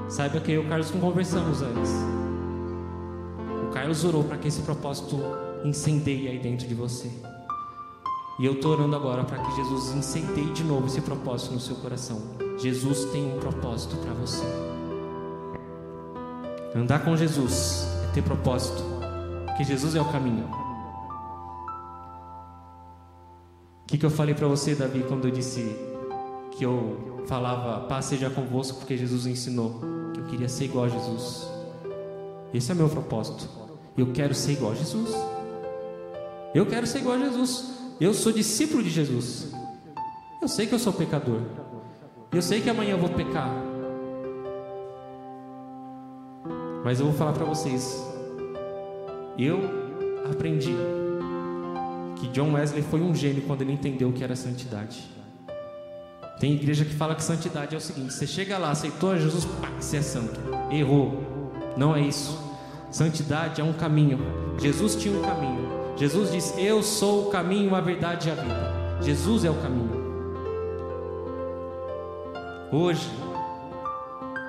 saiba 0.08 0.40
que 0.40 0.52
eu 0.52 0.62
e 0.62 0.64
o 0.64 0.68
Carlos 0.70 0.90
conversamos 0.90 1.60
antes. 1.60 1.92
Carlos 3.74 4.06
orou 4.06 4.24
para 4.24 4.38
que 4.38 4.48
esse 4.48 4.62
propósito 4.62 5.20
incendeie 5.66 6.28
aí 6.28 6.38
dentro 6.38 6.66
de 6.66 6.74
você. 6.74 7.10
E 8.40 8.46
eu 8.46 8.54
estou 8.54 8.72
orando 8.72 8.96
agora 8.96 9.22
para 9.22 9.36
que 9.36 9.54
Jesus 9.54 9.92
incendeie 9.92 10.50
de 10.50 10.64
novo 10.64 10.86
esse 10.86 11.02
propósito 11.02 11.52
no 11.52 11.60
seu 11.60 11.76
coração. 11.76 12.22
Jesus 12.56 13.04
tem 13.12 13.36
um 13.36 13.38
propósito 13.38 13.96
para 13.96 14.14
você. 14.14 14.46
Andar 16.74 17.04
com 17.04 17.14
Jesus 17.14 17.91
ter 18.12 18.22
propósito, 18.22 18.82
porque 19.46 19.64
Jesus 19.64 19.94
é 19.94 20.00
o 20.00 20.04
caminho. 20.04 20.48
O 23.82 23.86
que, 23.86 23.98
que 23.98 24.06
eu 24.06 24.10
falei 24.10 24.34
para 24.34 24.46
você, 24.46 24.74
Davi, 24.74 25.04
quando 25.06 25.28
eu 25.28 25.30
disse 25.30 25.76
que 26.52 26.64
eu 26.64 27.24
falava 27.26 27.86
paz 27.86 28.06
seja 28.06 28.30
convosco, 28.30 28.78
porque 28.78 28.96
Jesus 28.96 29.26
ensinou 29.26 29.80
que 30.12 30.20
eu 30.20 30.24
queria 30.26 30.48
ser 30.48 30.64
igual 30.64 30.86
a 30.86 30.88
Jesus. 30.88 31.46
Esse 32.52 32.72
é 32.72 32.74
meu 32.74 32.88
propósito. 32.88 33.48
Eu 33.96 34.12
quero 34.12 34.34
ser 34.34 34.52
igual 34.52 34.72
a 34.72 34.74
Jesus. 34.74 35.10
Eu 36.54 36.66
quero 36.66 36.86
ser 36.86 36.98
igual 36.98 37.16
a 37.16 37.18
Jesus. 37.18 37.72
Eu 38.00 38.12
sou 38.12 38.32
discípulo 38.32 38.82
de 38.82 38.90
Jesus. 38.90 39.52
Eu 40.40 40.48
sei 40.48 40.66
que 40.66 40.74
eu 40.74 40.78
sou 40.78 40.92
pecador. 40.92 41.40
Eu 42.32 42.42
sei 42.42 42.60
que 42.60 42.68
amanhã 42.68 42.92
eu 42.92 42.98
vou 42.98 43.10
pecar. 43.10 43.71
Mas 46.84 47.00
eu 47.00 47.06
vou 47.06 47.14
falar 47.14 47.32
para 47.32 47.44
vocês. 47.44 48.02
Eu 49.38 49.60
aprendi 50.30 50.74
que 52.16 52.28
John 52.28 52.52
Wesley 52.52 52.82
foi 52.82 53.00
um 53.00 53.14
gênio 53.14 53.42
quando 53.42 53.62
ele 53.62 53.72
entendeu 53.72 54.08
o 54.08 54.12
que 54.12 54.22
era 54.22 54.36
santidade. 54.36 55.10
Tem 56.38 56.54
igreja 56.54 56.84
que 56.84 56.94
fala 56.94 57.14
que 57.14 57.22
santidade 57.22 57.74
é 57.74 57.78
o 57.78 57.80
seguinte: 57.80 58.12
você 58.12 58.26
chega 58.26 58.58
lá, 58.58 58.70
aceitou 58.70 59.16
Jesus, 59.16 59.44
pá, 59.44 59.68
você 59.78 59.98
é 59.98 60.02
santo. 60.02 60.40
Errou. 60.70 61.22
Não 61.76 61.94
é 61.94 62.00
isso. 62.00 62.38
Santidade 62.90 63.60
é 63.60 63.64
um 63.64 63.72
caminho. 63.72 64.18
Jesus 64.58 64.96
tinha 64.96 65.16
um 65.16 65.22
caminho. 65.22 65.68
Jesus 65.96 66.32
diz: 66.32 66.54
Eu 66.58 66.82
sou 66.82 67.28
o 67.28 67.30
caminho, 67.30 67.74
a 67.74 67.80
verdade 67.80 68.28
e 68.28 68.32
a 68.32 68.34
vida. 68.34 68.72
Jesus 69.02 69.44
é 69.44 69.50
o 69.50 69.54
caminho. 69.54 70.02
Hoje, 72.72 73.08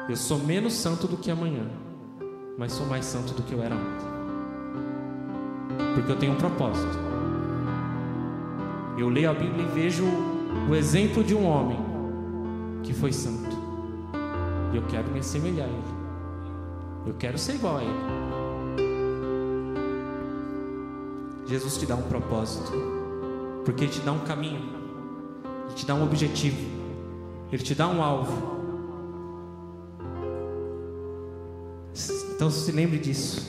eu 0.08 0.16
sou 0.16 0.40
menos 0.40 0.74
santo 0.74 1.08
do 1.08 1.18
que 1.18 1.30
amanhã, 1.30 1.66
mas 2.58 2.72
sou 2.72 2.86
mais 2.86 3.06
santo 3.06 3.34
do 3.34 3.44
que 3.44 3.54
eu 3.54 3.62
era 3.62 3.76
ontem. 3.76 4.08
Porque 5.96 6.12
eu 6.12 6.16
tenho 6.18 6.34
um 6.34 6.38
propósito. 6.38 6.98
Eu 8.98 9.10
leio 9.10 9.32
a 9.32 9.34
Bíblia 9.34 9.66
e 9.66 9.70
vejo 9.70 10.06
o 10.70 10.76
exemplo 10.76 11.24
de 11.24 11.34
um 11.34 11.46
homem 11.46 11.80
que 12.84 12.94
foi 12.94 13.12
santo. 13.12 13.56
E 14.72 14.78
eu 14.78 14.84
quero 14.84 15.10
me 15.12 15.20
assemelhar 15.20 15.68
a 15.68 15.72
ele. 15.72 15.84
Eu 17.08 17.14
quero 17.16 17.38
ser 17.38 17.56
igual 17.56 17.78
a 17.78 17.84
ele. 17.84 18.34
Jesus 21.46 21.78
te 21.78 21.86
dá 21.86 21.96
um 21.96 22.04
propósito, 22.04 22.72
porque 23.66 23.84
ele 23.84 23.92
te 23.92 24.00
dá 24.00 24.12
um 24.12 24.20
caminho, 24.20 24.62
ele 25.66 25.76
te 25.76 25.86
dá 25.86 25.94
um 25.94 26.04
objetivo, 26.04 26.58
ele 27.52 27.62
te 27.62 27.76
dá 27.76 27.88
um 27.88 28.02
alvo. 28.02 28.63
Então 32.44 32.52
se 32.52 32.74
lembre 32.74 33.00
disso, 33.00 33.42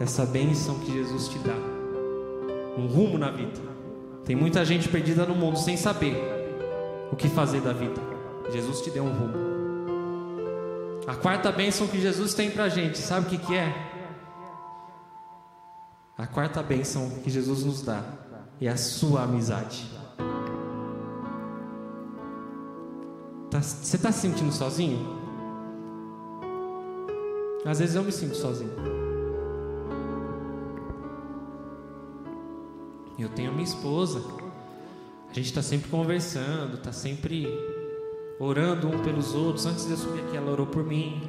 essa 0.00 0.24
bênção 0.24 0.78
que 0.78 0.90
Jesus 0.90 1.28
te 1.28 1.38
dá, 1.40 1.52
um 2.78 2.86
rumo 2.86 3.18
na 3.18 3.30
vida. 3.30 3.60
Tem 4.24 4.34
muita 4.34 4.64
gente 4.64 4.88
perdida 4.88 5.26
no 5.26 5.34
mundo 5.34 5.58
sem 5.58 5.76
saber 5.76 6.16
o 7.12 7.14
que 7.14 7.28
fazer 7.28 7.60
da 7.60 7.74
vida. 7.74 8.00
Jesus 8.50 8.80
te 8.80 8.88
deu 8.88 9.04
um 9.04 9.12
rumo. 9.12 9.34
A 11.06 11.14
quarta 11.14 11.52
bênção 11.52 11.86
que 11.86 12.00
Jesus 12.00 12.32
tem 12.32 12.50
pra 12.50 12.70
gente, 12.70 12.96
sabe 12.96 13.26
o 13.26 13.28
que, 13.28 13.36
que 13.36 13.54
é? 13.54 13.70
A 16.16 16.26
quarta 16.26 16.62
bênção 16.62 17.10
que 17.22 17.28
Jesus 17.28 17.64
nos 17.64 17.82
dá 17.82 18.02
é 18.62 18.68
a 18.68 18.78
sua 18.78 19.24
amizade. 19.24 19.90
Tá, 23.50 23.60
você 23.60 23.96
está 23.96 24.10
se 24.10 24.20
sentindo 24.20 24.54
sozinho? 24.54 25.23
Às 27.64 27.78
vezes 27.78 27.94
eu 27.94 28.02
me 28.02 28.12
sinto 28.12 28.36
sozinho. 28.36 28.72
Eu 33.18 33.28
tenho 33.30 33.50
a 33.50 33.52
minha 33.52 33.64
esposa. 33.64 34.22
A 35.30 35.34
gente 35.34 35.46
está 35.46 35.62
sempre 35.62 35.88
conversando, 35.88 36.76
está 36.76 36.92
sempre 36.92 37.48
orando 38.38 38.88
um 38.88 39.02
pelos 39.02 39.34
outros. 39.34 39.66
Antes 39.66 39.86
de 39.86 39.92
eu 39.92 39.96
subir 39.96 40.20
aqui, 40.24 40.36
ela 40.36 40.50
orou 40.50 40.66
por 40.66 40.84
mim. 40.84 41.22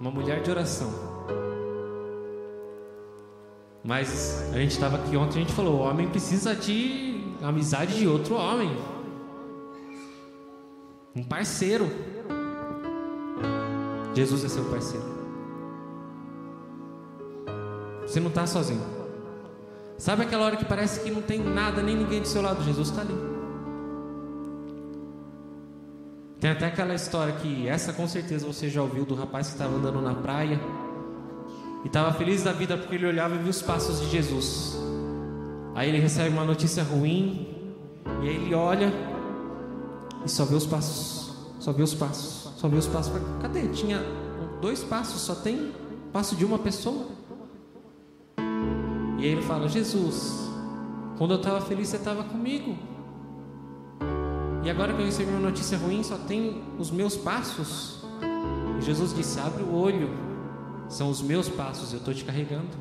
Uma 0.00 0.10
mulher 0.10 0.42
de 0.42 0.50
oração. 0.50 0.92
Mas 3.86 4.50
a 4.52 4.58
gente 4.58 4.72
estava 4.72 4.96
aqui 4.96 5.16
ontem, 5.16 5.38
a 5.38 5.42
gente 5.42 5.52
falou: 5.52 5.76
o 5.76 5.78
homem 5.78 6.08
precisa 6.08 6.56
de 6.56 7.24
amizade 7.40 7.96
de 7.96 8.08
outro 8.08 8.34
homem, 8.34 8.76
um 11.14 11.22
parceiro. 11.22 12.15
Jesus 14.16 14.44
é 14.44 14.48
seu 14.48 14.64
parceiro. 14.64 15.04
Você 18.06 18.18
não 18.18 18.28
está 18.28 18.46
sozinho. 18.46 18.80
Sabe 19.98 20.22
aquela 20.22 20.46
hora 20.46 20.56
que 20.56 20.64
parece 20.64 21.00
que 21.00 21.10
não 21.10 21.20
tem 21.20 21.38
nada, 21.38 21.82
nem 21.82 21.94
ninguém 21.94 22.22
do 22.22 22.26
seu 22.26 22.40
lado? 22.40 22.64
Jesus 22.64 22.88
está 22.88 23.02
ali. 23.02 23.14
Tem 26.40 26.50
até 26.50 26.64
aquela 26.64 26.94
história 26.94 27.34
que, 27.34 27.68
essa 27.68 27.92
com 27.92 28.08
certeza 28.08 28.46
você 28.46 28.70
já 28.70 28.80
ouviu, 28.80 29.04
do 29.04 29.14
rapaz 29.14 29.48
que 29.48 29.52
estava 29.52 29.74
andando 29.76 30.00
na 30.00 30.14
praia 30.14 30.58
e 31.84 31.86
estava 31.86 32.10
feliz 32.14 32.42
da 32.42 32.52
vida 32.52 32.78
porque 32.78 32.94
ele 32.94 33.06
olhava 33.06 33.34
e 33.34 33.38
via 33.38 33.50
os 33.50 33.60
passos 33.60 34.00
de 34.00 34.08
Jesus. 34.08 34.78
Aí 35.74 35.90
ele 35.90 35.98
recebe 35.98 36.30
uma 36.30 36.44
notícia 36.44 36.82
ruim 36.82 37.54
e 38.22 38.28
aí 38.30 38.36
ele 38.36 38.54
olha 38.54 38.90
e 40.24 40.30
só 40.30 40.46
vê 40.46 40.54
os 40.54 40.64
passos, 40.64 41.36
só 41.58 41.70
vê 41.70 41.82
os 41.82 41.92
passos, 41.92 42.45
só 42.66 42.68
vê 42.68 42.76
os 42.78 42.86
passos. 42.86 43.12
Cadê? 43.40 43.68
Tinha 43.68 44.02
dois 44.60 44.82
passos, 44.82 45.20
só 45.20 45.34
tem 45.36 45.72
passo 46.12 46.34
de 46.34 46.44
uma 46.44 46.58
pessoa. 46.58 47.06
E 49.18 49.22
aí 49.22 49.26
ele 49.26 49.42
fala: 49.42 49.68
Jesus, 49.68 50.50
quando 51.16 51.34
eu 51.34 51.36
estava 51.36 51.60
feliz, 51.60 51.88
você 51.88 51.96
estava 51.96 52.24
comigo. 52.24 52.76
E 54.64 54.70
agora 54.70 54.92
que 54.92 55.00
eu 55.00 55.06
recebi 55.06 55.30
uma 55.30 55.38
notícia 55.38 55.78
ruim, 55.78 56.02
só 56.02 56.18
tem 56.18 56.62
os 56.78 56.90
meus 56.90 57.16
passos. 57.16 58.04
E 58.78 58.82
Jesus 58.82 59.14
disse: 59.14 59.38
Abre 59.38 59.62
o 59.62 59.72
olho, 59.72 60.10
são 60.88 61.08
os 61.08 61.22
meus 61.22 61.48
passos, 61.48 61.92
eu 61.92 61.98
estou 61.98 62.12
te 62.12 62.24
carregando. 62.24 62.76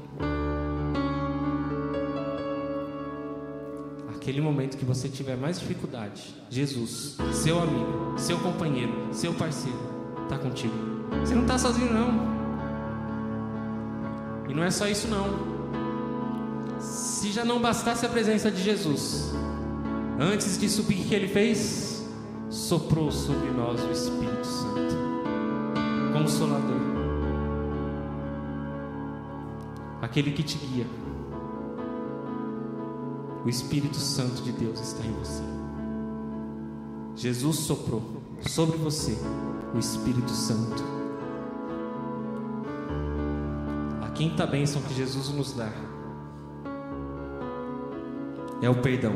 Aquele 4.25 4.41
momento 4.41 4.75
que 4.75 4.83
você 4.83 5.07
tiver 5.07 5.37
mais 5.37 5.59
dificuldade, 5.59 6.33
Jesus, 6.49 7.15
seu 7.31 7.61
amigo, 7.61 8.15
seu 8.17 8.39
companheiro, 8.39 9.09
seu 9.11 9.31
parceiro, 9.35 9.77
está 10.23 10.35
contigo. 10.39 10.73
Você 11.19 11.35
não 11.35 11.43
está 11.43 11.59
sozinho, 11.59 11.93
não. 11.93 12.25
E 14.49 14.53
não 14.55 14.63
é 14.63 14.71
só 14.71 14.87
isso, 14.87 15.07
não. 15.09 15.27
Se 16.79 17.31
já 17.31 17.45
não 17.45 17.61
bastasse 17.61 18.03
a 18.03 18.09
presença 18.09 18.49
de 18.49 18.63
Jesus, 18.63 19.31
antes 20.19 20.57
subir, 20.71 21.01
o 21.01 21.07
que 21.07 21.13
ele 21.13 21.27
fez? 21.27 22.03
Soprou 22.49 23.11
sobre 23.11 23.51
nós 23.51 23.79
o 23.79 23.91
Espírito 23.91 24.43
Santo, 24.43 24.95
Consolador, 26.13 26.81
aquele 30.01 30.31
que 30.31 30.41
te 30.41 30.57
guia. 30.57 31.04
O 33.45 33.49
Espírito 33.49 33.97
Santo 33.97 34.41
de 34.41 34.51
Deus 34.51 34.79
está 34.79 35.05
em 35.05 35.11
você. 35.13 35.43
Jesus 37.15 37.57
soprou 37.57 38.01
sobre 38.41 38.75
você 38.75 39.15
o 39.75 39.77
Espírito 39.77 40.31
Santo. 40.31 40.83
A 44.01 44.09
quinta 44.09 44.47
bênção 44.47 44.81
que 44.81 44.95
Jesus 44.95 45.29
nos 45.29 45.53
dá 45.53 45.69
é 48.63 48.69
o 48.69 48.81
perdão. 48.81 49.13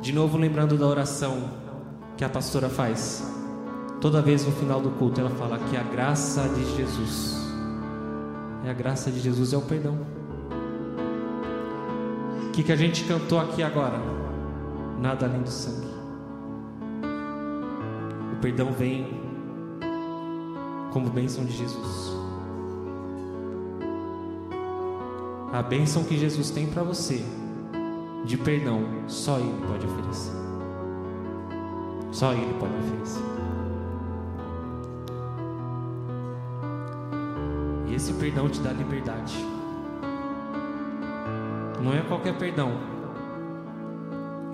De 0.00 0.12
novo, 0.12 0.36
lembrando 0.36 0.76
da 0.76 0.88
oração 0.88 1.50
que 2.16 2.24
a 2.24 2.28
pastora 2.28 2.68
faz. 2.68 3.24
Toda 4.00 4.20
vez 4.20 4.44
no 4.44 4.50
final 4.50 4.80
do 4.80 4.90
culto, 4.90 5.20
ela 5.20 5.30
fala 5.30 5.56
que 5.56 5.76
a 5.76 5.84
graça 5.84 6.48
de 6.48 6.64
Jesus, 6.76 7.36
é 8.64 8.70
a 8.70 8.74
graça 8.74 9.08
de 9.08 9.20
Jesus 9.20 9.52
é 9.52 9.56
o 9.56 9.62
perdão. 9.62 10.21
O 12.52 12.54
que, 12.54 12.62
que 12.62 12.70
a 12.70 12.76
gente 12.76 13.04
cantou 13.04 13.40
aqui 13.40 13.62
agora? 13.62 13.98
Nada 15.00 15.24
além 15.24 15.40
do 15.40 15.48
sangue. 15.48 15.88
O 18.30 18.36
perdão 18.42 18.70
vem 18.72 19.06
como 20.92 21.08
bênção 21.08 21.46
de 21.46 21.52
Jesus. 21.56 22.12
A 25.50 25.62
bênção 25.62 26.04
que 26.04 26.18
Jesus 26.18 26.50
tem 26.50 26.66
para 26.66 26.82
você 26.82 27.24
de 28.26 28.36
perdão, 28.36 28.82
só 29.06 29.38
Ele 29.38 29.66
pode 29.66 29.86
oferecer. 29.86 30.36
Só 32.10 32.34
Ele 32.34 32.54
pode 32.60 32.74
oferecer. 32.76 33.24
E 37.88 37.94
esse 37.94 38.12
perdão 38.12 38.46
te 38.50 38.60
dá 38.60 38.74
liberdade. 38.74 39.61
Não 41.82 41.92
é 41.92 42.00
qualquer 42.02 42.38
perdão. 42.38 42.70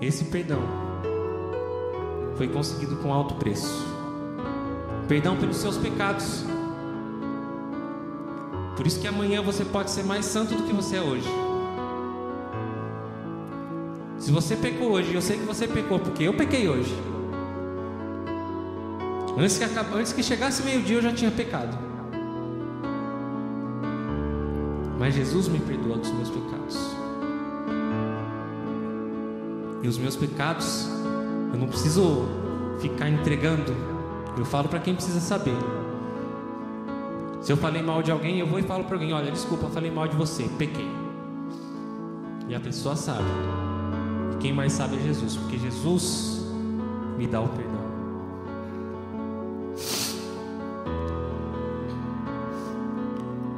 Esse 0.01 0.25
perdão 0.25 0.61
foi 2.35 2.47
conseguido 2.47 2.95
com 2.95 3.13
alto 3.13 3.35
preço. 3.35 3.85
Perdão 5.07 5.37
pelos 5.37 5.57
seus 5.57 5.77
pecados. 5.77 6.43
Por 8.75 8.87
isso 8.87 8.99
que 8.99 9.07
amanhã 9.07 9.41
você 9.43 9.63
pode 9.63 9.91
ser 9.91 10.03
mais 10.03 10.25
santo 10.25 10.55
do 10.55 10.63
que 10.63 10.73
você 10.73 10.95
é 10.95 11.01
hoje. 11.01 11.29
Se 14.17 14.31
você 14.31 14.55
pecou 14.55 14.91
hoje, 14.91 15.13
eu 15.13 15.21
sei 15.21 15.37
que 15.37 15.45
você 15.45 15.67
pecou, 15.67 15.99
porque 15.99 16.23
eu 16.23 16.33
pequei 16.33 16.67
hoje. 16.67 16.95
Antes 19.37 19.57
que, 19.57 19.65
antes 19.95 20.13
que 20.13 20.23
chegasse 20.23 20.63
meio-dia, 20.63 20.97
eu 20.97 21.01
já 21.01 21.13
tinha 21.13 21.29
pecado. 21.29 21.77
Mas 24.97 25.13
Jesus 25.13 25.47
me 25.47 25.59
perdoa 25.59 25.97
dos 25.97 26.11
meus 26.11 26.29
pecados. 26.29 27.08
E 29.81 29.87
os 29.87 29.97
meus 29.97 30.15
pecados, 30.15 30.87
eu 31.53 31.59
não 31.59 31.67
preciso 31.67 32.27
ficar 32.79 33.09
entregando. 33.09 33.73
Eu 34.37 34.45
falo 34.45 34.67
para 34.67 34.79
quem 34.79 34.93
precisa 34.93 35.19
saber. 35.19 35.55
Se 37.41 37.51
eu 37.51 37.57
falei 37.57 37.81
mal 37.81 38.03
de 38.03 38.11
alguém, 38.11 38.39
eu 38.39 38.47
vou 38.47 38.59
e 38.59 38.63
falo 38.63 38.83
para 38.83 38.95
alguém: 38.95 39.13
Olha, 39.13 39.31
desculpa, 39.31 39.65
eu 39.65 39.69
falei 39.69 39.89
mal 39.89 40.07
de 40.07 40.15
você, 40.15 40.43
pequei. 40.57 40.89
E 42.47 42.55
a 42.55 42.59
pessoa 42.59 42.95
sabe. 42.95 43.23
quem 44.39 44.51
mais 44.51 44.73
sabe 44.73 44.97
é 44.97 44.99
Jesus, 44.99 45.37
porque 45.37 45.57
Jesus 45.57 46.45
me 47.17 47.27
dá 47.27 47.39
o 47.39 47.47
perdão. 47.47 47.79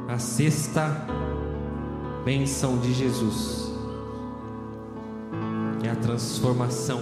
A 0.08 0.18
sexta 0.18 1.06
benção 2.24 2.78
de 2.78 2.92
Jesus 2.92 3.71
transformação 6.02 7.00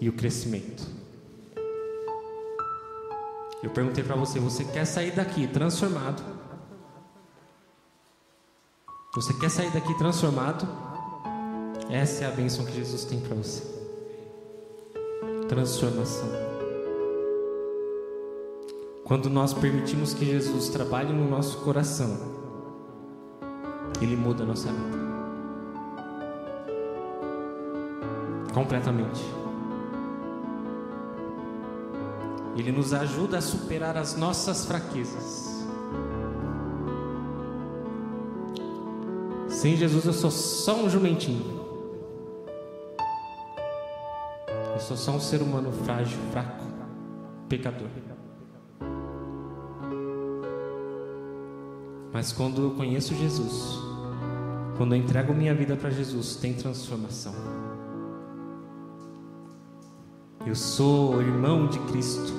e 0.00 0.08
o 0.08 0.12
crescimento. 0.12 0.84
Eu 3.62 3.70
perguntei 3.70 4.02
para 4.02 4.16
você: 4.16 4.40
você 4.40 4.64
quer 4.64 4.84
sair 4.84 5.12
daqui 5.12 5.46
transformado? 5.46 6.22
Você 9.14 9.32
quer 9.34 9.50
sair 9.50 9.70
daqui 9.70 9.96
transformado? 9.96 10.66
Essa 11.88 12.24
é 12.24 12.26
a 12.26 12.30
bênção 12.30 12.64
que 12.64 12.72
Jesus 12.72 13.04
tem 13.04 13.20
para 13.20 13.36
você. 13.36 13.62
Transformação. 15.48 16.28
Quando 19.04 19.28
nós 19.28 19.52
permitimos 19.52 20.14
que 20.14 20.24
Jesus 20.24 20.70
trabalhe 20.70 21.12
no 21.12 21.28
nosso 21.28 21.58
coração, 21.58 22.18
Ele 24.00 24.16
muda 24.16 24.44
a 24.44 24.46
nossa 24.46 24.72
vida. 24.72 25.01
Completamente. 28.52 29.22
Ele 32.56 32.70
nos 32.70 32.92
ajuda 32.92 33.38
a 33.38 33.40
superar 33.40 33.96
as 33.96 34.16
nossas 34.16 34.66
fraquezas. 34.66 35.66
Sem 39.48 39.76
Jesus 39.76 40.04
eu 40.04 40.12
sou 40.12 40.30
só 40.30 40.76
um 40.76 40.90
jumentinho. 40.90 41.62
Eu 44.74 44.80
sou 44.80 44.96
só 44.96 45.12
um 45.12 45.20
ser 45.20 45.40
humano 45.40 45.72
frágil, 45.72 46.18
fraco, 46.30 46.64
pecador. 47.48 47.88
Mas 52.12 52.30
quando 52.30 52.62
eu 52.62 52.70
conheço 52.72 53.14
Jesus, 53.14 53.78
quando 54.76 54.94
eu 54.94 54.98
entrego 54.98 55.32
minha 55.32 55.54
vida 55.54 55.74
para 55.74 55.90
Jesus, 55.90 56.36
tem 56.36 56.52
transformação. 56.52 57.34
Eu 60.44 60.56
sou 60.56 61.22
irmão 61.22 61.68
de 61.68 61.78
Cristo, 61.78 62.32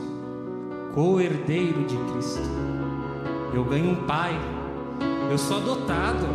co-herdeiro 0.93 1.85
de 1.85 1.95
Cristo. 1.95 2.49
Eu 3.53 3.63
ganho 3.63 3.91
um 3.91 3.95
pai, 3.95 4.37
eu 5.31 5.37
sou 5.37 5.55
adotado. 5.55 6.25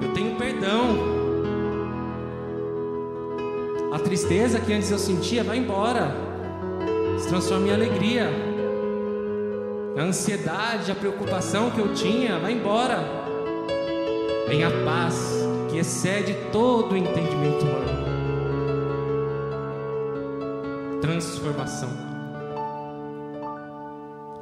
Eu 0.00 0.12
tenho 0.14 0.36
perdão. 0.36 0.96
A 3.92 3.98
tristeza 3.98 4.60
que 4.60 4.72
antes 4.72 4.92
eu 4.92 4.98
sentia 4.98 5.42
vai 5.42 5.58
embora, 5.58 6.14
se 7.18 7.26
transforma 7.28 7.66
em 7.66 7.72
alegria. 7.72 8.30
A 9.98 10.02
ansiedade, 10.02 10.92
a 10.92 10.94
preocupação 10.94 11.72
que 11.72 11.80
eu 11.80 11.92
tinha 11.94 12.38
vai 12.38 12.52
embora. 12.52 13.00
Vem 14.46 14.62
a 14.62 14.70
paz 14.84 15.44
que 15.68 15.78
excede 15.78 16.36
todo 16.52 16.92
o 16.92 16.96
entendimento 16.96 17.64
humano. 17.64 17.97
Transformação. 21.48 21.88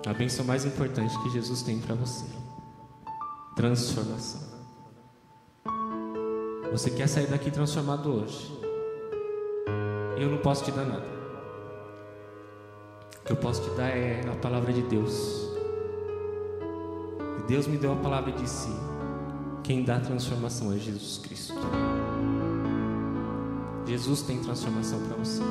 A 0.06 0.12
bênção 0.12 0.44
mais 0.44 0.64
importante 0.64 1.16
que 1.22 1.30
Jesus 1.30 1.62
tem 1.62 1.78
para 1.78 1.94
você. 1.94 2.24
Transformação. 3.54 4.40
Você 6.72 6.90
quer 6.90 7.06
sair 7.06 7.28
daqui 7.28 7.48
transformado 7.48 8.12
hoje? 8.12 8.52
Eu 10.18 10.30
não 10.30 10.38
posso 10.38 10.64
te 10.64 10.72
dar 10.72 10.84
nada. 10.84 11.06
O 13.20 13.24
que 13.24 13.32
eu 13.32 13.36
posso 13.36 13.62
te 13.62 13.70
dar 13.76 13.88
é 13.88 14.28
a 14.28 14.34
palavra 14.34 14.72
de 14.72 14.82
Deus. 14.82 15.48
E 17.38 17.42
Deus 17.46 17.68
me 17.68 17.78
deu 17.78 17.92
a 17.92 17.96
palavra 17.96 18.32
de 18.32 18.50
si. 18.50 18.74
Quem 19.62 19.84
dá 19.84 20.00
transformação 20.00 20.72
é 20.72 20.78
Jesus 20.78 21.18
Cristo. 21.18 21.54
Jesus 23.86 24.22
tem 24.22 24.40
transformação 24.40 24.98
para 25.06 25.16
você. 25.18 25.42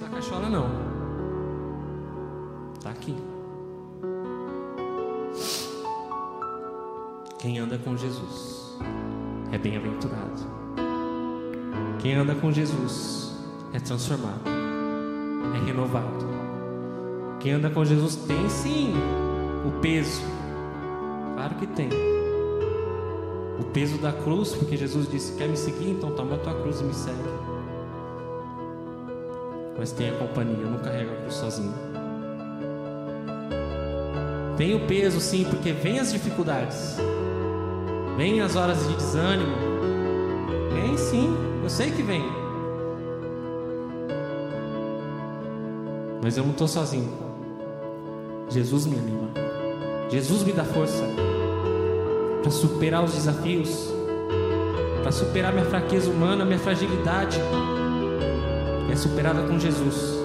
Isso 0.00 0.08
da 0.08 0.16
cachola, 0.16 0.48
não. 0.48 0.66
Está 2.74 2.88
aqui. 2.88 3.14
Quem 7.38 7.58
anda 7.58 7.76
com 7.76 7.94
Jesus 7.94 8.78
é 9.52 9.58
bem-aventurado. 9.58 10.40
Quem 11.98 12.14
anda 12.14 12.34
com 12.34 12.50
Jesus 12.50 13.36
é 13.74 13.78
transformado, 13.78 14.40
é 15.54 15.66
renovado. 15.66 16.26
Quem 17.38 17.52
anda 17.52 17.68
com 17.68 17.84
Jesus 17.84 18.16
tem 18.16 18.48
sim 18.48 18.94
o 19.66 19.80
peso, 19.82 20.22
claro 21.34 21.56
que 21.56 21.66
tem. 21.66 21.90
O 23.58 23.64
peso 23.64 23.98
da 23.98 24.12
cruz, 24.12 24.54
porque 24.54 24.78
Jesus 24.78 25.10
disse: 25.10 25.36
Quer 25.36 25.48
me 25.48 25.58
seguir? 25.58 25.90
Então 25.90 26.10
toma 26.12 26.36
a 26.36 26.38
tua 26.38 26.54
cruz 26.54 26.80
e 26.80 26.84
me 26.84 26.94
segue. 26.94 27.49
Mas 29.80 29.92
tem 29.92 30.10
a 30.10 30.12
companhia, 30.12 30.66
não 30.66 30.78
carrega 30.78 31.10
a 31.10 31.16
cruz 31.22 31.36
sozinho. 31.36 31.72
Tem 34.58 34.74
o 34.74 34.86
peso 34.86 35.18
sim, 35.20 35.46
porque 35.48 35.72
vem 35.72 35.98
as 35.98 36.12
dificuldades. 36.12 36.98
Vem 38.18 38.42
as 38.42 38.56
horas 38.56 38.86
de 38.86 38.94
desânimo. 38.94 39.56
Vem 40.74 40.98
sim, 40.98 41.34
eu 41.62 41.70
sei 41.70 41.90
que 41.90 42.02
vem. 42.02 42.22
Mas 46.22 46.36
eu 46.36 46.44
não 46.44 46.50
estou 46.50 46.68
sozinho. 46.68 47.10
Jesus 48.50 48.84
me 48.84 48.98
anima. 48.98 49.30
Jesus 50.10 50.42
me 50.42 50.52
dá 50.52 50.64
força 50.64 51.04
para 52.42 52.50
superar 52.50 53.02
os 53.02 53.14
desafios, 53.14 53.90
para 55.00 55.10
superar 55.10 55.54
minha 55.54 55.64
fraqueza 55.64 56.10
humana, 56.10 56.44
minha 56.44 56.58
fragilidade. 56.58 57.38
É 58.90 58.96
superada 58.96 59.42
com 59.46 59.56
Jesus. 59.56 60.18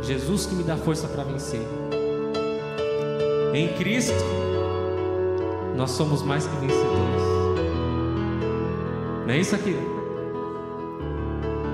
Jesus 0.00 0.46
que 0.46 0.54
me 0.54 0.62
dá 0.62 0.74
força 0.74 1.06
para 1.06 1.22
vencer. 1.22 1.60
Em 3.52 3.68
Cristo 3.74 4.24
nós 5.76 5.90
somos 5.90 6.22
mais 6.22 6.46
que 6.46 6.56
vencedores. 6.56 7.22
Não 9.26 9.34
é 9.34 9.38
isso 9.38 9.54
aqui? 9.54 9.76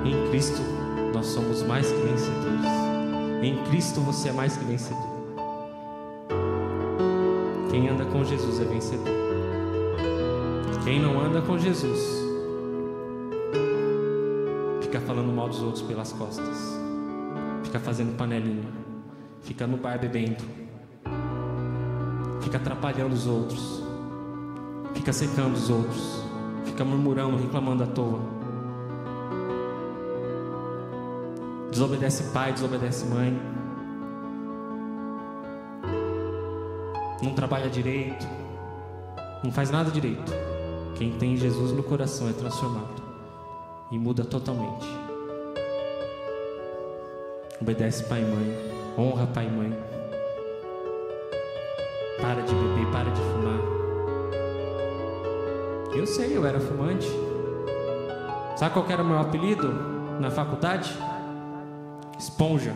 Em 0.05 0.31
Cristo 0.31 0.61
nós 1.15 1.27
somos 1.27 1.63
mais 1.63 1.87
que 1.87 2.01
vencedores. 2.01 2.67
Em 3.43 3.63
Cristo 3.71 4.01
você 4.01 4.31
é 4.31 4.33
mais 4.33 4.57
que 4.57 4.65
vencedor. 4.65 5.11
Quem 7.71 7.89
anda 7.89 8.05
com 8.07 8.25
Jesus 8.25 8.61
é 8.61 8.65
vencedor. 8.65 9.15
Quem 10.85 11.01
não 11.01 11.21
anda 11.21 11.41
com 11.41 11.57
Jesus 11.57 12.20
fica 14.91 15.01
falando 15.03 15.33
mal 15.33 15.49
dos 15.49 15.63
outros 15.63 15.83
pelas 15.83 16.13
costas, 16.13 16.77
fica 17.63 17.79
fazendo 17.79 18.17
panelinha, 18.17 18.69
fica 19.41 19.65
no 19.65 19.77
bar 19.77 20.01
bebendo, 20.01 20.43
fica 22.41 22.57
atrapalhando 22.57 23.15
os 23.15 23.25
outros, 23.25 23.85
fica 24.93 25.13
secando 25.13 25.55
os 25.55 25.71
outros, 25.71 26.25
fica 26.65 26.85
murmurando, 26.85 27.37
reclamando 27.37 27.85
à 27.85 27.87
toa. 27.87 28.19
Desobedece 31.71 32.25
pai, 32.33 32.53
desobedece 32.53 33.07
mãe. 33.07 33.41
Não 37.23 37.33
trabalha 37.33 37.71
direito, 37.71 38.27
não 39.45 39.53
faz 39.53 39.71
nada 39.71 39.89
direito. 39.89 40.33
Quem 40.97 41.13
tem 41.13 41.37
Jesus 41.37 41.71
no 41.71 41.85
coração 41.85 42.29
é 42.29 42.33
transformado 42.33 43.10
e 43.91 43.99
muda 43.99 44.25
totalmente. 44.25 44.87
Obedece 47.61 48.05
pai 48.05 48.23
e 48.23 48.25
mãe, 48.25 48.57
honra 48.97 49.27
pai 49.27 49.47
e 49.47 49.51
mãe. 49.51 49.79
Para 52.21 52.43
de 52.43 52.55
beber, 52.55 52.87
para 52.93 53.11
de 53.11 53.21
fumar. 53.21 53.61
Eu 55.95 56.07
sei, 56.07 56.37
eu 56.37 56.47
era 56.47 56.61
fumante. 56.61 57.09
Sabe 58.57 58.75
qual 58.75 58.87
era 58.89 59.03
o 59.03 59.07
meu 59.07 59.19
apelido 59.19 59.69
na 60.21 60.31
faculdade? 60.31 60.97
Esponja. 62.19 62.75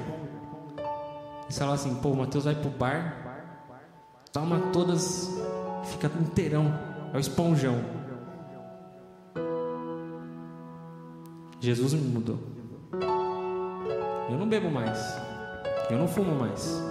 Eles 1.44 1.58
falavam 1.58 1.74
assim, 1.74 1.94
pô, 1.96 2.08
o 2.10 2.16
Matheus 2.16 2.44
vai 2.44 2.54
pro 2.54 2.70
bar, 2.70 3.16
toma 4.32 4.58
todas, 4.72 5.30
fica 5.84 6.10
inteirão. 6.20 6.72
É 7.12 7.16
o 7.16 7.20
esponjão. 7.20 8.03
Jesus 11.64 11.94
me 11.94 12.08
mudou. 12.08 12.38
Eu 14.30 14.38
não 14.38 14.48
bebo 14.48 14.70
mais. 14.70 14.98
Eu 15.90 15.98
não 15.98 16.06
fumo 16.06 16.34
mais. 16.34 16.82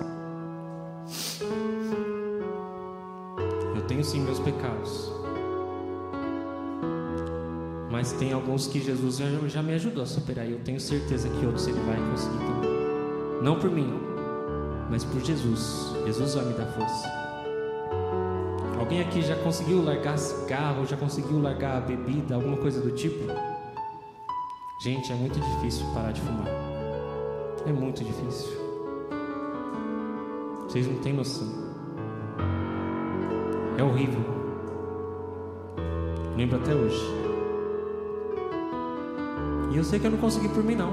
tenho 3.93 4.03
sim 4.03 4.21
meus 4.21 4.39
pecados. 4.39 5.12
Mas 7.91 8.12
tem 8.13 8.33
alguns 8.33 8.65
que 8.65 8.81
Jesus 8.81 9.17
já, 9.17 9.25
já 9.47 9.62
me 9.62 9.73
ajudou 9.73 10.03
a 10.03 10.05
superar. 10.05 10.47
E 10.47 10.51
eu 10.51 10.59
tenho 10.59 10.79
certeza 10.79 11.29
que 11.29 11.45
outros 11.45 11.67
ele 11.67 11.79
vai 11.81 11.95
conseguir 12.09 12.38
também. 12.38 12.71
Não 13.41 13.59
por 13.59 13.69
mim, 13.69 13.93
mas 14.89 15.03
por 15.03 15.21
Jesus. 15.21 15.93
Jesus 16.05 16.33
vai 16.33 16.45
me 16.45 16.53
dar 16.53 16.65
força. 16.67 17.12
Alguém 18.79 19.01
aqui 19.01 19.21
já 19.21 19.36
conseguiu 19.36 19.83
largar 19.83 20.17
cigarro, 20.17 20.86
já 20.86 20.97
conseguiu 20.97 21.39
largar 21.41 21.81
bebida, 21.81 22.36
alguma 22.36 22.57
coisa 22.57 22.81
do 22.81 22.91
tipo? 22.91 23.31
Gente, 24.83 25.13
é 25.13 25.15
muito 25.15 25.39
difícil 25.39 25.85
parar 25.93 26.11
de 26.11 26.19
fumar. 26.19 26.45
É 27.65 27.71
muito 27.71 28.03
difícil. 28.03 28.51
Vocês 30.67 30.85
não 30.85 30.97
têm 30.97 31.13
noção. 31.13 31.47
É 33.77 33.81
horrível. 33.81 34.19
Lembro 36.35 36.57
até 36.57 36.75
hoje. 36.75 37.01
E 39.71 39.77
eu 39.77 39.85
sei 39.85 40.01
que 40.01 40.07
eu 40.07 40.11
não 40.11 40.17
consegui 40.17 40.49
por 40.49 40.61
mim, 40.61 40.75
não. 40.75 40.91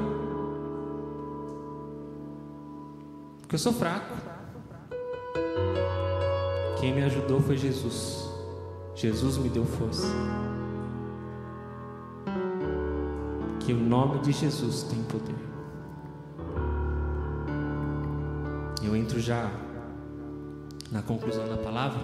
Porque 3.40 3.56
eu 3.56 3.58
sou 3.58 3.72
fraco. 3.72 4.14
Quem 6.78 6.94
me 6.94 7.02
ajudou 7.02 7.40
foi 7.40 7.56
Jesus. 7.56 8.30
Jesus 8.94 9.36
me 9.36 9.48
deu 9.48 9.64
força. 9.64 10.06
Que 13.60 13.72
o 13.72 13.78
nome 13.78 14.18
de 14.20 14.32
Jesus 14.32 14.82
tem 14.84 15.02
poder. 15.04 15.36
Eu 18.82 18.96
entro 18.96 19.20
já 19.20 19.50
na 20.90 21.02
conclusão 21.02 21.48
da 21.48 21.56
palavra, 21.56 22.00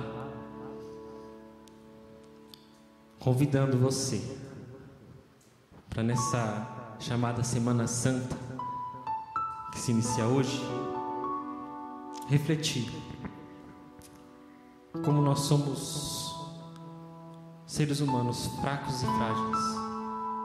convidando 3.19 3.77
você 3.77 4.39
para 5.91 6.03
nessa 6.03 6.95
chamada 7.01 7.43
Semana 7.43 7.87
Santa, 7.87 8.37
que 9.73 9.79
se 9.79 9.91
inicia 9.91 10.27
hoje, 10.27 10.63
refletir 12.29 12.93
como 15.05 15.21
nós 15.21 15.41
somos 15.41 16.35
seres 17.67 18.01
humanos 18.01 18.47
fracos 18.61 19.03
e 19.03 19.07
frágeis, 19.07 19.76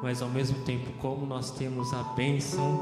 mas 0.02 0.22
ao 0.22 0.30
mesmo 0.30 0.64
tempo 0.64 0.92
como 1.00 1.26
nós 1.26 1.52
temos 1.52 1.94
a 1.94 2.04
bênção 2.04 2.82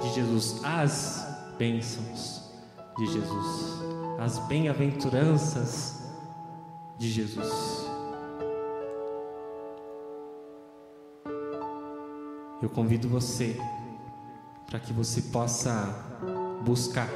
de 0.00 0.14
Jesus, 0.14 0.64
as 0.64 1.26
bênçãos 1.58 2.50
de 2.96 3.06
Jesus, 3.06 3.80
as 4.18 4.38
bem-aventuranças 4.46 6.10
de 6.98 7.10
Jesus. 7.10 7.88
Eu 12.62 12.68
convido 12.68 13.08
você 13.08 13.58
para 14.66 14.78
que 14.78 14.92
você 14.92 15.22
possa 15.22 16.06
buscar 16.64 17.08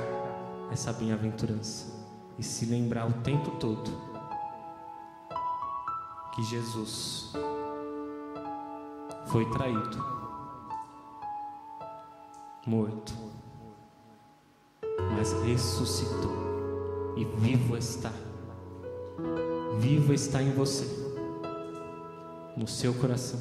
essa 0.73 0.93
bem-aventurança 0.93 1.93
e 2.39 2.43
se 2.43 2.67
lembrar 2.67 3.07
o 3.07 3.13
tempo 3.23 3.53
todo 3.53 4.15
que 6.35 6.43
Jesus 6.43 7.33
foi 9.27 9.49
traído, 9.51 10.05
morto, 12.67 13.15
mas 15.17 15.33
ressuscitou 15.45 17.15
e 17.17 17.25
vivo 17.25 17.77
está. 17.77 18.13
Vivo 19.79 20.13
está 20.13 20.43
em 20.43 20.53
você, 20.53 20.87
no 22.57 22.67
seu 22.67 22.95
coração. 22.95 23.41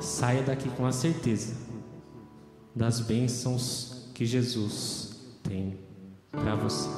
Saia 0.00 0.42
daqui 0.42 0.68
com 0.70 0.86
a 0.86 0.92
certeza 0.92 1.54
das 2.74 3.00
bênçãos 3.00 4.10
que 4.14 4.26
Jesus 4.26 5.20
tem 5.42 5.78
para 6.30 6.54
você. 6.56 6.88